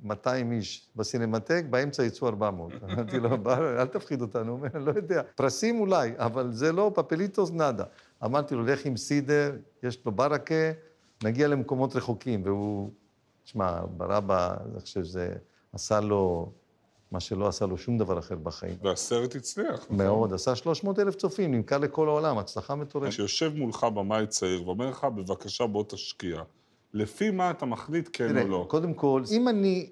200 0.03 0.51
איש 0.51 0.89
בסינמטק, 0.95 1.63
באמצע 1.69 2.03
יצאו 2.03 2.27
400. 2.27 2.73
אמרתי 2.83 3.19
לו, 3.19 3.29
אל 3.79 3.87
תפחיד 3.87 4.21
אותנו, 4.21 4.51
הוא 4.51 4.59
אומר, 4.59 4.69
לא 4.79 4.91
יודע. 4.91 5.21
פרסים 5.35 5.79
אולי, 5.79 6.11
אבל 6.17 6.51
זה 6.51 6.71
לא 6.71 6.91
פפליטוס 6.95 7.51
נאדה. 7.51 7.83
אמרתי 8.25 8.55
לו, 8.55 8.63
לך 8.63 8.85
עם 8.85 8.97
סידר, 8.97 9.55
יש 9.83 10.05
לו 10.05 10.11
ברכה, 10.11 10.71
נגיע 11.23 11.47
למקומות 11.47 11.95
רחוקים. 11.95 12.41
והוא, 12.45 12.89
תשמע, 13.43 13.79
ברבא, 13.97 14.55
אני 14.65 14.79
חושב 14.79 15.03
שזה 15.03 15.33
עשה 15.73 15.99
לו 15.99 16.51
מה 17.11 17.19
שלא 17.19 17.47
עשה 17.47 17.65
לו 17.65 17.77
שום 17.77 17.97
דבר 17.97 18.19
אחר 18.19 18.35
בחיים. 18.35 18.75
והסרט 18.81 19.35
הצליח. 19.35 19.83
נכון? 19.85 19.97
מאוד, 19.97 20.33
עשה 20.33 20.55
300 20.55 20.99
אלף 20.99 21.15
צופים, 21.15 21.51
נמכר 21.51 21.77
לכל 21.77 22.07
העולם, 22.07 22.37
הצלחה 22.37 22.75
מטורפת. 22.75 23.09
כשיושב 23.09 23.53
מולך 23.55 23.83
במאי 23.83 24.27
צעיר 24.27 24.67
ואומר 24.67 24.89
לך, 24.89 25.03
בבקשה, 25.03 25.67
בוא 25.67 25.83
תשקיע, 25.87 26.41
לפי 26.93 27.31
מה 27.31 27.51
אתה 27.51 27.65
מחליט 27.65 28.09
כן 28.13 28.27
תראה, 28.27 28.43
או 28.43 28.47
לא? 28.47 28.65
קודם 28.69 28.93
כל, 28.93 29.23
אם 29.31 29.47
אני 29.47 29.89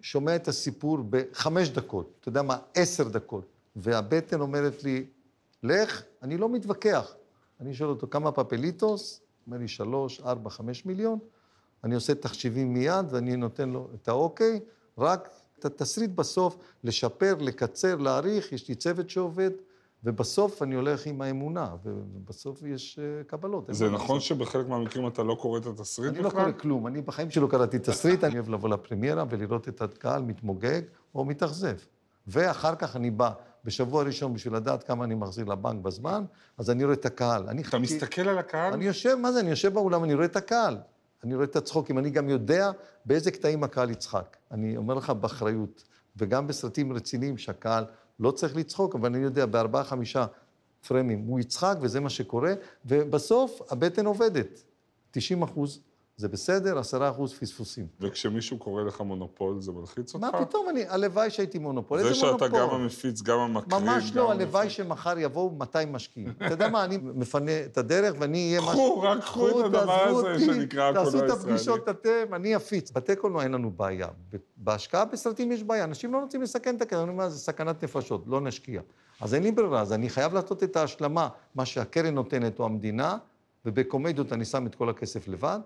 שומע 0.00 0.36
את 0.36 0.48
הסיפור 0.48 0.98
בחמש 1.10 1.68
דקות, 1.68 2.16
אתה 2.20 2.28
יודע 2.28 2.42
מה, 2.42 2.58
עשר 2.74 3.08
דקות, 3.08 3.44
והבטן 3.76 4.40
אומרת 4.40 4.84
לי, 4.84 5.06
לך, 5.62 6.02
אני 6.22 6.36
לא 6.36 6.48
מתווכח. 6.48 7.14
אני 7.60 7.74
שואל 7.74 7.90
אותו, 7.90 8.06
כמה 8.10 8.32
פפליטוס? 8.32 9.20
אומר 9.46 9.58
לי, 9.58 9.68
שלוש, 9.68 10.20
ארבע, 10.20 10.50
חמש 10.50 10.86
מיליון. 10.86 11.18
אני 11.84 11.94
עושה 11.94 12.14
תחשיבים 12.14 12.72
מיד 12.72 13.06
ואני 13.10 13.36
נותן 13.36 13.68
לו 13.68 13.88
את 13.94 14.08
האוקיי, 14.08 14.60
רק 14.98 15.30
את 15.58 15.64
התסריט 15.64 16.10
בסוף, 16.10 16.58
לשפר, 16.84 17.34
לקצר, 17.40 17.96
להאריך, 17.96 18.52
יש 18.52 18.68
לי 18.68 18.74
צוות 18.74 19.10
שעובד, 19.10 19.50
ובסוף 20.04 20.62
אני 20.62 20.74
הולך 20.74 21.06
עם 21.06 21.22
האמונה, 21.22 21.74
ובסוף 21.84 22.62
יש 22.62 22.98
uh, 22.98 23.24
קבלות. 23.28 23.64
זה 23.70 23.90
נכון 23.90 24.16
בסוף. 24.16 24.28
שבחלק 24.28 24.68
מהמקרים 24.68 25.06
אתה 25.06 25.22
לא 25.22 25.34
קורא 25.34 25.58
את 25.58 25.66
התסריט 25.66 26.12
בכלל? 26.12 26.26
אני 26.26 26.34
לא 26.34 26.40
קורא 26.40 26.52
כלום, 26.52 26.86
אני 26.86 27.00
בחיים 27.00 27.30
שלא 27.30 27.46
קראתי 27.46 27.78
תסריט, 27.78 28.24
אני 28.24 28.34
אוהב 28.34 28.48
לבוא 28.48 28.68
לפרמיירה 28.68 29.24
ולראות 29.30 29.68
את 29.68 29.82
הקהל 29.82 30.22
מתמוגג 30.22 30.82
או 31.14 31.24
מתאכזב. 31.24 31.76
ואחר 32.26 32.74
כך 32.74 32.96
אני 32.96 33.10
בא 33.10 33.30
בשבוע 33.64 34.02
הראשון 34.02 34.34
בשביל 34.34 34.54
לדעת 34.54 34.82
כמה 34.82 35.04
אני 35.04 35.14
מחזיר 35.14 35.44
לבנק 35.44 35.82
בזמן, 35.82 36.24
אז 36.58 36.70
אני 36.70 36.84
רואה 36.84 36.94
את 36.94 37.06
הקהל. 37.06 37.48
אני 37.48 37.60
אתה 37.60 37.68
חכי... 37.68 37.78
מסתכל 37.78 38.28
על 38.28 38.38
הקהל? 38.38 38.72
אני 38.72 38.84
יושב, 38.84 39.14
מה 39.14 39.32
זה, 39.32 39.40
אני 39.40 39.50
יושב 39.50 39.74
באולם, 39.74 40.04
אני 40.04 40.14
רואה 40.14 40.24
את 40.24 40.36
הקהל. 40.36 40.78
אני 41.24 41.34
רואה 41.34 41.44
את 41.44 41.56
הצחוקים, 41.56 41.98
אני 41.98 42.10
גם 42.10 42.28
יודע 42.28 42.70
באיזה 43.04 43.30
קטעים 43.30 43.64
הקהל 43.64 43.90
יצחק. 43.90 44.36
אני 44.50 44.76
אומר 44.76 44.94
לך 44.94 45.10
באחריות, 45.10 45.84
וגם 46.16 46.46
בסרטים 46.46 46.92
רציניים 46.92 47.38
שהקהל 47.38 47.84
לא 48.20 48.30
צריך 48.30 48.56
לצחוק, 48.56 48.94
אבל 48.94 49.14
אני 49.14 49.24
יודע, 49.24 49.46
בארבעה, 49.46 49.84
חמישה 49.84 50.26
פרמים 50.88 51.24
הוא 51.26 51.40
יצחק, 51.40 51.76
וזה 51.80 52.00
מה 52.00 52.10
שקורה, 52.10 52.54
ובסוף 52.84 53.72
הבטן 53.72 54.06
עובדת. 54.06 54.62
90 55.10 55.42
אחוז 55.42 55.80
זה 56.20 56.28
בסדר, 56.28 56.78
עשרה 56.78 57.10
אחוז 57.10 57.34
פספוסים. 57.34 57.86
וכשמישהו 58.00 58.58
קורא 58.58 58.82
לך 58.82 59.00
מונופול, 59.00 59.60
זה 59.60 59.72
מלחיץ 59.72 60.14
אותך? 60.14 60.26
מה 60.26 60.44
פתאום, 60.44 60.68
אני, 60.68 60.84
הלוואי 60.88 61.30
שהייתי 61.30 61.58
מונופול. 61.58 61.98
מונופול? 61.98 62.14
זה 62.14 62.20
שאתה 62.20 62.48
גם 62.48 62.70
המפיץ, 62.70 63.22
גם 63.22 63.38
המקריא, 63.38 63.80
ממש 63.80 64.12
לא, 64.14 64.32
הלוואי 64.32 64.70
שמחר 64.70 65.18
יבואו 65.18 65.50
200 65.50 65.92
משקיעים. 65.92 66.32
אתה 66.36 66.54
יודע 66.54 66.68
מה, 66.68 66.84
אני 66.84 66.98
מפנה 67.02 67.64
את 67.64 67.78
הדרך 67.78 68.14
ואני 68.18 68.48
אהיה. 68.48 68.60
קחו, 68.60 69.00
רק 69.00 69.20
קחו 69.20 69.60
את 69.60 69.64
הדבר 69.64 70.02
הזה 70.02 70.44
שנקרא 70.46 70.90
הקולנוע 70.90 71.04
הישראלי. 71.04 71.28
תעשו 71.28 71.34
את 71.34 71.40
הפגישות 71.40 71.88
אתם, 71.88 72.34
אני 72.34 72.56
אפיץ. 72.56 72.90
בתי 72.90 73.16
קולנוע 73.16 73.42
אין 73.42 73.52
לנו 73.52 73.70
בעיה. 73.70 74.08
בהשקעה 74.56 75.04
בסרטים 75.04 75.52
יש 75.52 75.62
בעיה. 75.62 75.84
אנשים 75.84 76.12
לא 76.12 76.18
רוצים 76.18 76.42
לסכן 76.42 76.76
את 76.76 76.82
הקרן, 76.82 77.02
אני 77.02 77.10
אומר, 77.10 77.28
זה 77.28 77.38
סכנת 77.38 77.84
נפשות, 77.84 78.24
לא 78.26 78.40
נשקיע. 78.40 78.80
אז 79.20 79.34
אין 79.34 79.42
לי 79.42 79.52
ברירה, 79.52 79.80
אז 79.80 79.92
אני 79.92 80.08
חייב 80.08 80.34
לעשות 80.34 80.62
את 80.62 80.76
ההשלמה, 80.76 81.28
מה 81.54 81.64
שהקרן 81.64 82.14
נותנת 82.14 82.58
או 82.58 82.64
המדינה, 82.64 83.16
ובקומדיות 83.64 84.32
אני 84.32 84.44
שם 84.44 84.66
את 84.66 84.74
כל 84.74 84.88
הכסף 84.88 85.28
לבד. 85.28 85.60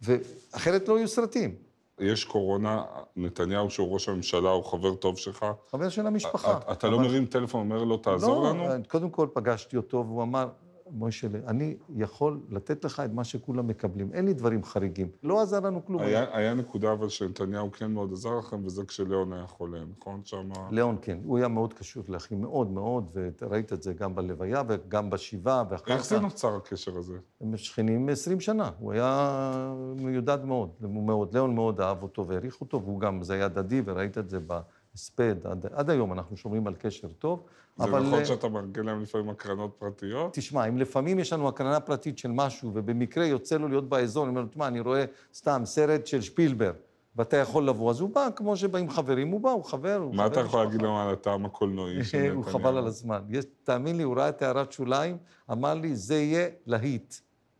ואחרת 0.00 0.88
לא 0.88 0.98
יהיו 0.98 1.08
סרטים. 1.08 1.54
יש 1.98 2.24
קורונה, 2.24 2.82
נתניהו 3.16 3.70
שהוא 3.70 3.92
ראש 3.94 4.08
הממשלה, 4.08 4.50
הוא 4.50 4.64
חבר 4.64 4.94
טוב 4.94 5.18
שלך. 5.18 5.46
חבר 5.70 5.88
של 5.88 6.06
המשפחה. 6.06 6.58
אתה 6.72 6.88
לא 6.88 7.00
מרים 7.00 7.26
טלפון, 7.26 7.60
אומר 7.60 7.84
לו, 7.84 7.96
תעזור 7.96 8.48
לנו? 8.48 8.68
לא, 8.68 8.74
קודם 8.88 9.10
כל 9.10 9.28
פגשתי 9.32 9.76
אותו, 9.76 10.04
והוא 10.06 10.22
אמר, 10.22 10.48
מוישה, 10.94 11.28
אני 11.46 11.76
יכול 11.96 12.40
לתת 12.50 12.84
לך 12.84 13.02
את 13.04 13.12
מה 13.12 13.24
שכולם 13.24 13.66
מקבלים. 13.66 14.12
אין 14.12 14.24
לי 14.24 14.32
דברים 14.32 14.64
חריגים. 14.64 15.08
לא 15.22 15.42
עזר 15.42 15.60
לנו 15.60 15.84
כלום. 15.86 16.02
היה, 16.02 16.36
היה 16.36 16.54
נקודה 16.54 16.92
אבל 16.92 17.08
שנתניהו 17.08 17.72
כן 17.72 17.90
מאוד 17.90 18.12
עזר 18.12 18.38
לכם, 18.38 18.64
וזה 18.64 18.84
כשליאון 18.84 19.32
היה 19.32 19.46
חולה, 19.46 19.78
נכון? 19.98 20.20
שם... 20.24 20.48
ליאון 20.70 20.96
כן. 21.02 21.18
הוא 21.24 21.38
היה 21.38 21.48
מאוד 21.48 21.74
קשור 21.74 22.02
לאחים, 22.08 22.40
מאוד 22.40 22.70
מאוד, 22.70 23.16
וראית 23.42 23.72
את 23.72 23.82
זה 23.82 23.92
גם 23.92 24.14
בלוויה 24.14 24.62
וגם 24.68 25.10
בשבעה, 25.10 25.64
ואחר 25.70 25.84
כך... 25.84 25.90
איך 25.90 26.04
זה 26.04 26.20
נוצר 26.20 26.56
הקשר 26.56 26.98
הזה? 26.98 27.18
הם 27.40 27.56
שכנים 27.56 28.08
20 28.08 28.40
שנה. 28.40 28.70
הוא 28.78 28.92
היה 28.92 29.74
מיודד 29.96 30.44
מאוד, 30.44 30.70
מאוד. 30.80 31.34
ליאון 31.34 31.54
מאוד 31.54 31.80
אהב 31.80 32.02
אותו 32.02 32.26
והעריך 32.26 32.60
אותו, 32.60 32.82
והוא 32.82 33.00
גם, 33.00 33.22
זה 33.22 33.34
היה 33.34 33.44
הדדי, 33.44 33.82
וראית 33.84 34.18
את 34.18 34.30
זה 34.30 34.38
ב... 34.46 34.60
הספד, 34.94 35.46
עד, 35.46 35.66
עד 35.72 35.90
היום 35.90 36.12
אנחנו 36.12 36.36
שומרים 36.36 36.66
על 36.66 36.74
קשר 36.74 37.08
טוב. 37.18 37.42
זה 37.76 37.84
אבל... 37.84 38.02
נכון 38.02 38.24
שאתה 38.24 38.48
מארגן 38.48 38.86
להם 38.86 39.02
לפעמים 39.02 39.30
הקרנות 39.30 39.74
פרטיות? 39.78 40.34
תשמע, 40.34 40.68
אם 40.68 40.78
לפעמים 40.78 41.18
יש 41.18 41.32
לנו 41.32 41.48
הקרנה 41.48 41.80
פרטית 41.80 42.18
של 42.18 42.30
משהו, 42.30 42.70
ובמקרה 42.74 43.26
יוצא 43.26 43.56
לו 43.56 43.68
להיות 43.68 43.88
באזור, 43.88 44.24
אני 44.24 44.30
אומר 44.30 44.40
לו, 44.40 44.46
תשמע, 44.46 44.68
אני 44.68 44.80
רואה 44.80 45.04
סתם 45.34 45.62
סרט 45.64 46.06
של 46.06 46.20
שפילבר, 46.20 46.72
ואתה 47.16 47.36
יכול 47.36 47.68
לבוא, 47.68 47.90
אז 47.90 48.00
הוא 48.00 48.10
בא, 48.10 48.28
כמו 48.36 48.56
שבאים 48.56 48.90
חברים, 48.90 49.28
הוא 49.28 49.40
בא, 49.40 49.50
הוא 49.50 49.64
חבר, 49.64 49.96
הוא 49.96 50.14
מה 50.14 50.22
חבר 50.24 50.32
אתה 50.32 50.40
יכול. 50.40 50.64
להגיד 50.64 50.82
לנו 50.82 51.00
על 51.00 51.12
הטעם 51.12 51.44
הקולנועי 51.44 52.04
של 52.04 52.18
נתניהו? 52.18 52.36
הוא 52.38 52.44
חבל 52.44 52.76
על 52.76 52.86
הזמן. 52.86 53.22
יש, 53.28 53.44
תאמין 53.64 53.96
לי, 53.96 54.02
הוא 54.02 54.16
ראה 54.16 54.28
את 54.28 54.42
הערת 54.42 54.72
שוליים, 54.72 55.16
אמר 55.52 55.74
לי, 55.74 55.96
זה 55.96 56.14
יהיה 56.14 56.48
להיט. 56.66 57.14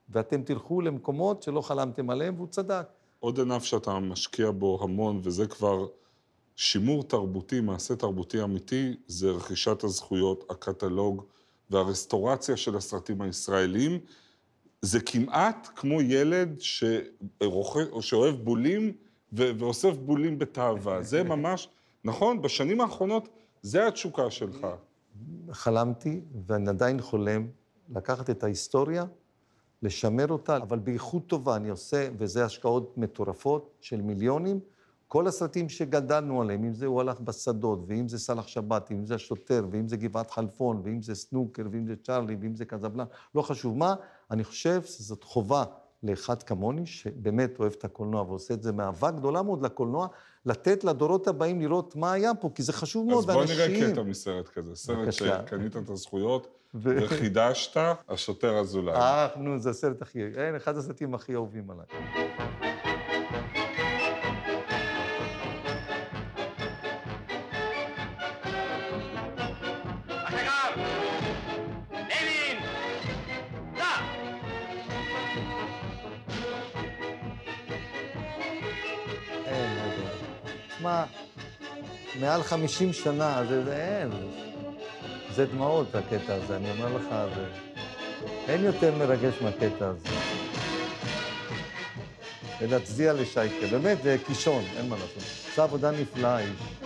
ואתם 0.08 0.42
תלכו 0.42 0.80
למקומות 0.80 1.42
שלא 1.42 1.60
חלמתם 1.60 2.10
עליהם, 2.10 2.34
והוא 2.36 2.46
צדק. 2.46 2.86
עוד 3.20 3.40
ענף 3.40 3.64
שאתה 3.64 3.98
משקיע 3.98 4.50
בו 4.50 4.78
המון, 4.82 5.20
וזה 5.22 5.46
כבר 5.46 5.86
שימור 6.56 7.04
תרבותי, 7.04 7.60
מעשה 7.60 7.96
תרבותי 7.96 8.42
אמיתי, 8.42 8.96
זה 9.06 9.30
רכישת 9.30 9.84
הזכויות, 9.84 10.44
הקטלוג 10.50 11.24
והרסטורציה 11.70 12.56
של 12.56 12.76
הסרטים 12.76 13.22
הישראלים. 13.22 13.98
זה 14.82 15.00
כמעט 15.00 15.68
כמו 15.76 16.02
ילד 16.02 16.60
שרוכ... 16.60 17.76
או 17.90 18.02
שאוהב 18.02 18.34
בולים 18.34 18.92
ו... 19.32 19.50
ואוסף 19.58 19.96
בולים 19.96 20.38
בתאווה. 20.38 21.02
זה 21.12 21.22
ממש, 21.22 21.68
נכון, 22.04 22.42
בשנים 22.42 22.80
האחרונות 22.80 23.28
זה 23.62 23.86
התשוקה 23.86 24.30
שלך. 24.30 24.66
חלמתי, 25.52 26.20
ואני 26.46 26.68
עדיין 26.68 27.00
חולם, 27.00 27.46
לקחת 27.94 28.30
את 28.30 28.44
ההיסטוריה, 28.44 29.04
לשמר 29.82 30.28
אותה, 30.28 30.56
אבל 30.56 30.78
באיכות 30.78 31.26
טובה 31.26 31.56
אני 31.56 31.68
עושה, 31.68 32.08
וזה 32.18 32.44
השקעות 32.44 32.98
מטורפות 32.98 33.70
של 33.80 34.00
מיליונים. 34.00 34.60
כל 35.14 35.26
הסרטים 35.26 35.68
שגדלנו 35.68 36.42
עליהם, 36.42 36.64
אם 36.64 36.74
זה 36.74 36.86
הוא 36.86 37.00
הלך 37.00 37.20
בשדות, 37.20 37.84
ואם 37.88 38.08
זה 38.08 38.18
סאלח 38.18 38.46
שבתי, 38.46 38.94
ואם 38.94 39.06
זה 39.06 39.14
השוטר, 39.14 39.66
ואם 39.70 39.88
זה 39.88 39.96
גבעת 39.96 40.30
חלפון, 40.30 40.80
ואם 40.84 41.02
זה 41.02 41.14
סנוקר, 41.14 41.62
ואם 41.72 41.86
זה 41.86 41.94
צ'ארלי, 42.02 42.36
ואם 42.40 42.54
זה 42.54 42.64
קזבלן, 42.64 43.04
לא 43.34 43.42
חשוב 43.42 43.76
מה, 43.76 43.94
אני 44.30 44.44
חושב 44.44 44.82
שזאת 44.82 45.24
חובה 45.24 45.64
לאחד 46.02 46.42
כמוני, 46.42 46.86
שבאמת 46.86 47.58
אוהב 47.58 47.72
את 47.78 47.84
הקולנוע 47.84 48.22
ועושה 48.22 48.54
את 48.54 48.62
זה 48.62 48.72
מאהבה 48.72 49.10
גדולה 49.10 49.42
מאוד 49.42 49.62
לקולנוע, 49.62 50.06
לתת 50.46 50.84
לדורות 50.84 51.28
הבאים 51.28 51.60
לראות 51.60 51.96
מה 51.96 52.12
היה 52.12 52.34
פה, 52.34 52.50
כי 52.54 52.62
זה 52.62 52.72
חשוב 52.72 53.06
מאוד, 53.06 53.30
אז 53.30 53.36
בוא 53.36 53.44
נראה 53.44 53.66
ואנשים... 53.68 53.92
קטע 53.92 54.02
מסרט 54.02 54.48
כזה. 54.48 54.76
סרט. 54.76 55.12
שקנית 55.12 55.76
את 55.76 55.90
הזכויות 55.90 56.48
ו- 56.74 56.96
וחידשת, 57.02 57.80
השוטר 58.08 58.58
אזולאי. 58.58 58.94
אה, 58.94 59.28
נו, 59.36 59.58
זה 59.58 59.70
הסרט 59.70 60.02
הכי... 60.02 60.22
אין, 60.36 60.56
אחד 60.56 60.76
הסרטים 60.76 61.14
הכי 61.14 61.34
אהובים 61.34 61.70
עליי. 61.70 61.86
מעל 82.24 82.42
50 82.42 82.92
שנה, 82.92 83.42
זה, 83.48 83.64
זה 83.64 83.76
אין. 83.76 84.10
זה 85.34 85.46
דמעות, 85.46 85.94
הקטע 85.94 86.34
הזה, 86.34 86.56
אני 86.56 86.70
אומר 86.70 86.96
לך, 86.96 87.04
זה... 87.34 87.46
אין 88.48 88.64
יותר 88.64 88.94
מרגש 88.98 89.34
מהקטע 89.42 89.86
הזה. 89.88 90.08
ולהצדיע 92.60 93.12
לשייקה, 93.12 93.66
באמת, 93.66 94.02
זה 94.02 94.16
קישון, 94.26 94.64
אין 94.76 94.88
מה 94.88 94.96
לעשות. 94.96 95.22
עשה 95.52 95.62
עבודה 95.62 95.90
נפלאה, 95.90 96.38
איש. 96.38 96.83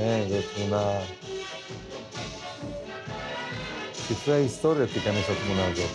כן, 0.00 0.26
זו 0.28 0.36
תמונה... 0.56 1.00
ספרי 3.94 4.34
ההיסטוריה 4.34 4.86
תיכנס 4.86 5.28
לתמונה 5.30 5.68
הזאת. 5.68 5.90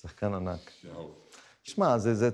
שחקן 0.00 0.34
ענק. 0.34 0.70
שמע, 1.62 1.98
זה, 1.98 2.14
זה, 2.14 2.28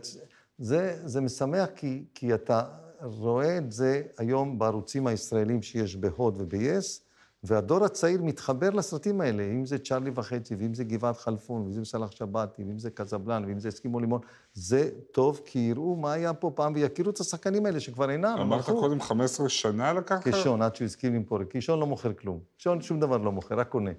זה, 0.59 1.01
זה 1.05 1.21
משמח 1.21 1.69
כי, 1.77 2.05
כי 2.15 2.35
אתה 2.35 2.63
רואה 3.03 3.59
את 3.59 3.73
זה 3.73 4.03
היום 4.19 4.59
בערוצים 4.59 5.07
הישראלים 5.07 5.63
שיש 5.63 5.97
בהוט 5.97 6.35
וב-yes, 6.39 7.10
והדור 7.43 7.85
הצעיר 7.85 8.23
מתחבר 8.23 8.71
לסרטים 8.71 9.21
האלה, 9.21 9.43
אם 9.43 9.67
זה 9.67 9.79
צ'ארלי 9.79 10.11
וחצי, 10.15 10.55
ואם 10.55 10.75
זה 10.75 10.85
גבעת 10.85 11.17
חלפון, 11.17 11.63
ואם 11.63 11.73
זה 11.73 11.85
סלאח 11.85 12.11
שבתי, 12.11 12.65
ואם 12.65 12.79
זה 12.79 12.91
קזבלן, 12.91 13.45
ואם 13.47 13.59
זה 13.59 13.69
אסקימו 13.69 14.01
לימון, 14.01 14.21
זה 14.55 14.91
טוב, 15.13 15.41
כי 15.45 15.59
יראו 15.59 15.97
מה 15.97 16.13
היה 16.13 16.35
פה 16.35 16.53
פעם 16.55 16.73
ויכירו 16.75 17.11
את 17.11 17.21
השחקנים 17.21 17.67
האלה 17.67 17.81
שכבר 17.81 18.11
אינם. 18.11 18.37
אמרת. 18.41 18.65
קודם 18.65 19.01
15 19.01 19.49
שנה 19.49 19.93
לקח 19.93 20.27
לך? 20.27 20.35
קישון, 20.35 20.63
עד 20.63 20.77
שהוא 20.77 20.87
הסכים 20.87 21.15
למכור. 21.15 21.45
קישון 21.45 21.81
לא 21.81 21.87
מוכר 21.87 22.13
כלום. 22.13 22.41
קישון 22.57 22.83
שום 22.83 23.01
דבר 23.01 23.17
לא 23.17 23.33
מוכר, 23.33 23.55
רק 23.55 23.69
קונה. 23.69 23.91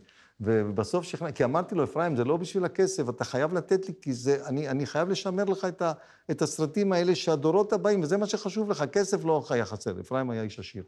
ובסוף 0.41 1.04
שכנע, 1.04 1.32
כי 1.32 1.43
אמרתי 1.43 1.75
לו, 1.75 1.84
אפרים, 1.84 2.15
זה 2.15 2.23
לא 2.23 2.38
בשביל 2.38 2.65
הכסף, 2.65 3.10
אתה 3.10 3.23
חייב 3.23 3.54
לתת 3.54 3.88
לי, 3.88 3.93
כי 4.01 4.13
זה, 4.13 4.38
אני, 4.47 4.69
אני 4.69 4.86
חייב 4.86 5.10
לשמר 5.10 5.43
לך 5.43 5.65
את, 5.65 5.82
ה, 5.82 5.91
את 6.32 6.41
הסרטים 6.41 6.93
האלה 6.93 7.15
שהדורות 7.15 7.73
הבאים, 7.73 8.01
וזה 8.04 8.17
מה 8.17 8.25
שחשוב 8.25 8.71
לך, 8.71 8.84
כסף 8.84 9.25
לא 9.25 9.43
היה 9.49 9.65
חסר, 9.65 9.99
אפרים 9.99 10.30
היה 10.30 10.43
איש 10.43 10.60
עשיר. 10.60 10.84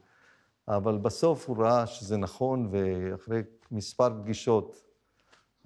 אבל 0.68 0.98
בסוף 0.98 1.48
הוא 1.48 1.64
ראה 1.64 1.86
שזה 1.86 2.16
נכון, 2.16 2.68
ואחרי 2.70 3.40
מספר 3.70 4.08
פגישות 4.22 4.82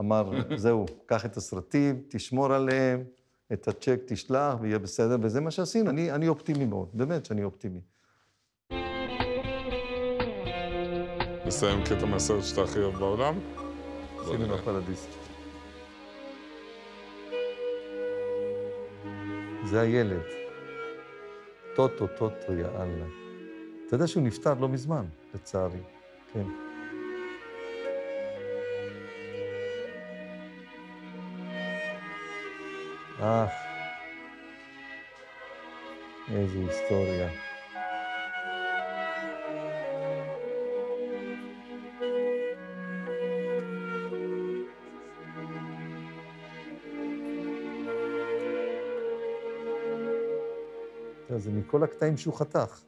אמר, 0.00 0.30
זהו, 0.56 0.86
קח 1.06 1.26
את 1.26 1.36
הסרטים, 1.36 2.02
תשמור 2.08 2.52
עליהם, 2.52 3.04
את 3.52 3.68
הצ'ק 3.68 4.00
תשלח, 4.06 4.54
ויהיה 4.60 4.78
בסדר, 4.78 5.16
וזה 5.22 5.40
מה 5.40 5.50
שעשינו. 5.50 5.90
אני, 5.90 6.12
אני 6.12 6.28
אופטימי 6.28 6.64
מאוד, 6.64 6.88
באמת 6.92 7.24
שאני 7.24 7.44
אופטימי. 7.44 7.80
נסיים 11.46 11.84
קטע 11.84 12.06
מהסרט 12.06 12.44
שאתה 12.44 12.62
הכי 12.62 12.78
אוהב 12.78 12.98
בעולם? 12.98 13.38
בוא 14.14 14.24
סינמה 14.24 14.46
נראה. 14.46 14.62
פרדיס. 14.62 15.06
זה 19.70 19.80
הילד. 19.80 20.22
טוטו, 21.76 22.06
טוטו, 22.06 22.52
יא 22.52 22.66
אללה. 22.66 23.27
אתה 23.88 23.96
יודע 23.96 24.06
שהוא 24.06 24.22
נפטר 24.22 24.54
לא 24.54 24.68
מזמן, 24.68 25.04
לצערי. 25.34 25.80
כן. 26.32 26.44
אך, 33.20 33.50
איזו 36.30 36.58
היסטוריה. 36.58 37.30
זה 51.36 51.50
מכל 51.52 51.82
הקטעים 51.82 52.16
שהוא 52.16 52.34
חתך. 52.34 52.87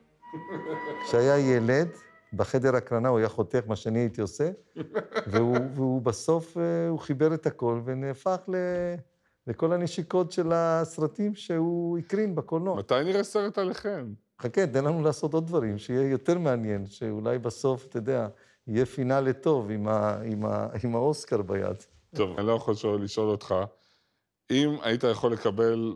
כשהיה 1.04 1.38
ילד, 1.38 1.88
בחדר 2.32 2.76
הקרנה 2.76 3.08
הוא 3.08 3.18
היה 3.18 3.28
חותך 3.28 3.60
מה 3.66 3.76
שאני 3.76 3.98
הייתי 3.98 4.20
עושה, 4.20 4.50
והוא, 5.26 5.56
והוא 5.74 6.02
בסוף, 6.02 6.56
אה, 6.56 6.88
הוא 6.88 6.98
חיבר 6.98 7.34
את 7.34 7.46
הכל 7.46 7.80
ונהפך 7.84 8.38
ל, 8.48 8.54
לכל 9.46 9.72
הנשיקות 9.72 10.32
של 10.32 10.52
הסרטים 10.52 11.34
שהוא 11.34 11.98
הקרין 11.98 12.34
בקולנוע. 12.34 12.78
מתי 12.78 12.94
נראה 13.04 13.22
סרט 13.22 13.58
עליכם? 13.58 14.12
חכה, 14.40 14.66
תן 14.66 14.84
לנו 14.84 15.02
לעשות 15.02 15.34
עוד 15.34 15.46
דברים, 15.46 15.78
שיהיה 15.78 16.10
יותר 16.10 16.38
מעניין, 16.38 16.86
שאולי 16.86 17.38
בסוף, 17.38 17.86
אתה 17.86 17.98
יודע, 17.98 18.28
יהיה 18.66 18.86
פינאלה 18.86 19.32
טוב 19.32 19.70
עם, 19.70 19.88
ה, 19.88 20.20
עם, 20.24 20.46
ה, 20.46 20.68
עם 20.84 20.94
האוסקר 20.94 21.42
ביד. 21.42 21.76
טוב, 22.14 22.38
אני 22.38 22.46
לא 22.46 22.52
יכול 22.52 22.74
שלא 22.74 23.00
לשאול 23.00 23.28
אותך, 23.28 23.54
אם 24.50 24.76
היית 24.82 25.04
יכול 25.04 25.32
לקבל 25.32 25.94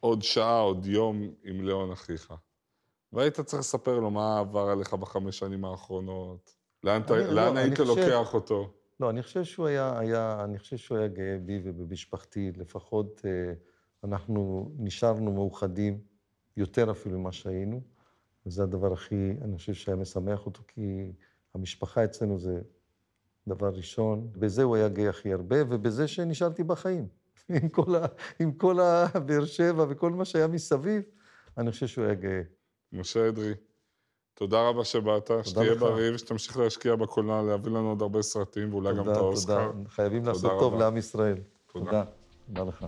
עוד 0.00 0.22
שעה, 0.22 0.60
עוד 0.60 0.86
יום 0.86 1.30
עם 1.44 1.64
ליאון 1.64 1.92
אחיך, 1.92 2.32
והיית 3.12 3.40
צריך 3.40 3.60
לספר 3.60 3.98
לו 4.00 4.10
מה 4.10 4.38
עבר 4.38 4.68
עליך 4.68 4.94
בחמש 4.94 5.38
שנים 5.38 5.64
האחרונות, 5.64 6.54
לאן, 6.84 7.02
אני- 7.10 7.18
לא, 7.24 7.32
לאן 7.32 7.56
היית 7.56 7.78
חושב- 7.80 7.88
לוקח 7.88 8.34
אותו? 8.34 8.70
לא, 9.00 9.10
אני 9.10 9.22
חושב 9.22 9.44
שהוא 9.44 9.66
היה, 9.66 9.98
היה, 9.98 10.40
אני 10.44 10.58
חושב 10.58 10.76
שהוא 10.76 10.98
היה 10.98 11.08
גאה 11.08 11.36
בי 11.46 11.60
ובמשפחתי, 11.64 12.52
לפחות 12.56 13.20
אה, 13.24 13.52
אנחנו 14.04 14.70
נשארנו 14.78 15.32
מאוחדים, 15.32 16.00
יותר 16.56 16.90
אפילו 16.90 17.18
ממה 17.18 17.32
שהיינו, 17.32 17.80
וזה 18.46 18.62
הדבר 18.62 18.92
הכי, 18.92 19.34
אני 19.42 19.56
חושב 19.56 19.74
שהיה 19.74 19.96
משמח 19.96 20.46
אותו, 20.46 20.62
כי 20.68 21.12
המשפחה 21.54 22.04
אצלנו 22.04 22.38
זה 22.38 22.60
דבר 23.48 23.68
ראשון, 23.74 24.28
בזה 24.32 24.62
הוא 24.62 24.76
היה 24.76 24.88
גאה 24.88 25.10
הכי 25.10 25.32
הרבה, 25.32 25.56
ובזה 25.68 26.08
שנשארתי 26.08 26.62
בחיים. 26.64 27.08
עם 27.62 27.68
כל, 27.68 27.94
ה, 27.96 28.06
עם 28.40 28.52
כל 28.52 28.80
הבאר 28.80 29.44
שבע 29.44 29.86
וכל 29.88 30.10
מה 30.10 30.24
שהיה 30.24 30.46
מסביב, 30.46 31.02
אני 31.58 31.70
חושב 31.70 31.86
שהוא 31.86 32.04
היה 32.04 32.14
גאה. 32.14 32.42
משה 32.92 33.28
אדרי, 33.28 33.52
תודה 34.34 34.68
רבה 34.68 34.84
שבאת, 34.84 35.30
שתהיה. 35.44 35.74
בריא 35.74 36.14
ושתמשיך 36.14 36.56
להשקיע 36.58 36.96
בקולנוע, 36.96 37.42
להביא 37.42 37.72
לנו 37.72 37.88
עוד 37.88 38.02
הרבה 38.02 38.22
סרטים 38.22 38.74
ואולי 38.74 38.90
גם 38.94 39.00
את 39.00 39.04
תודה, 39.04 39.18
האוסקר. 39.18 39.72
תודה. 39.72 39.88
חייבים 39.88 40.18
תודה 40.18 40.32
לעשות 40.32 40.50
טוב. 40.58 40.74
לעם 40.74 40.96
ישראל. 40.96 41.36
תודה. 41.72 41.84
תודה. 41.84 42.04
תודה 42.46 42.64
לך. 42.64 42.86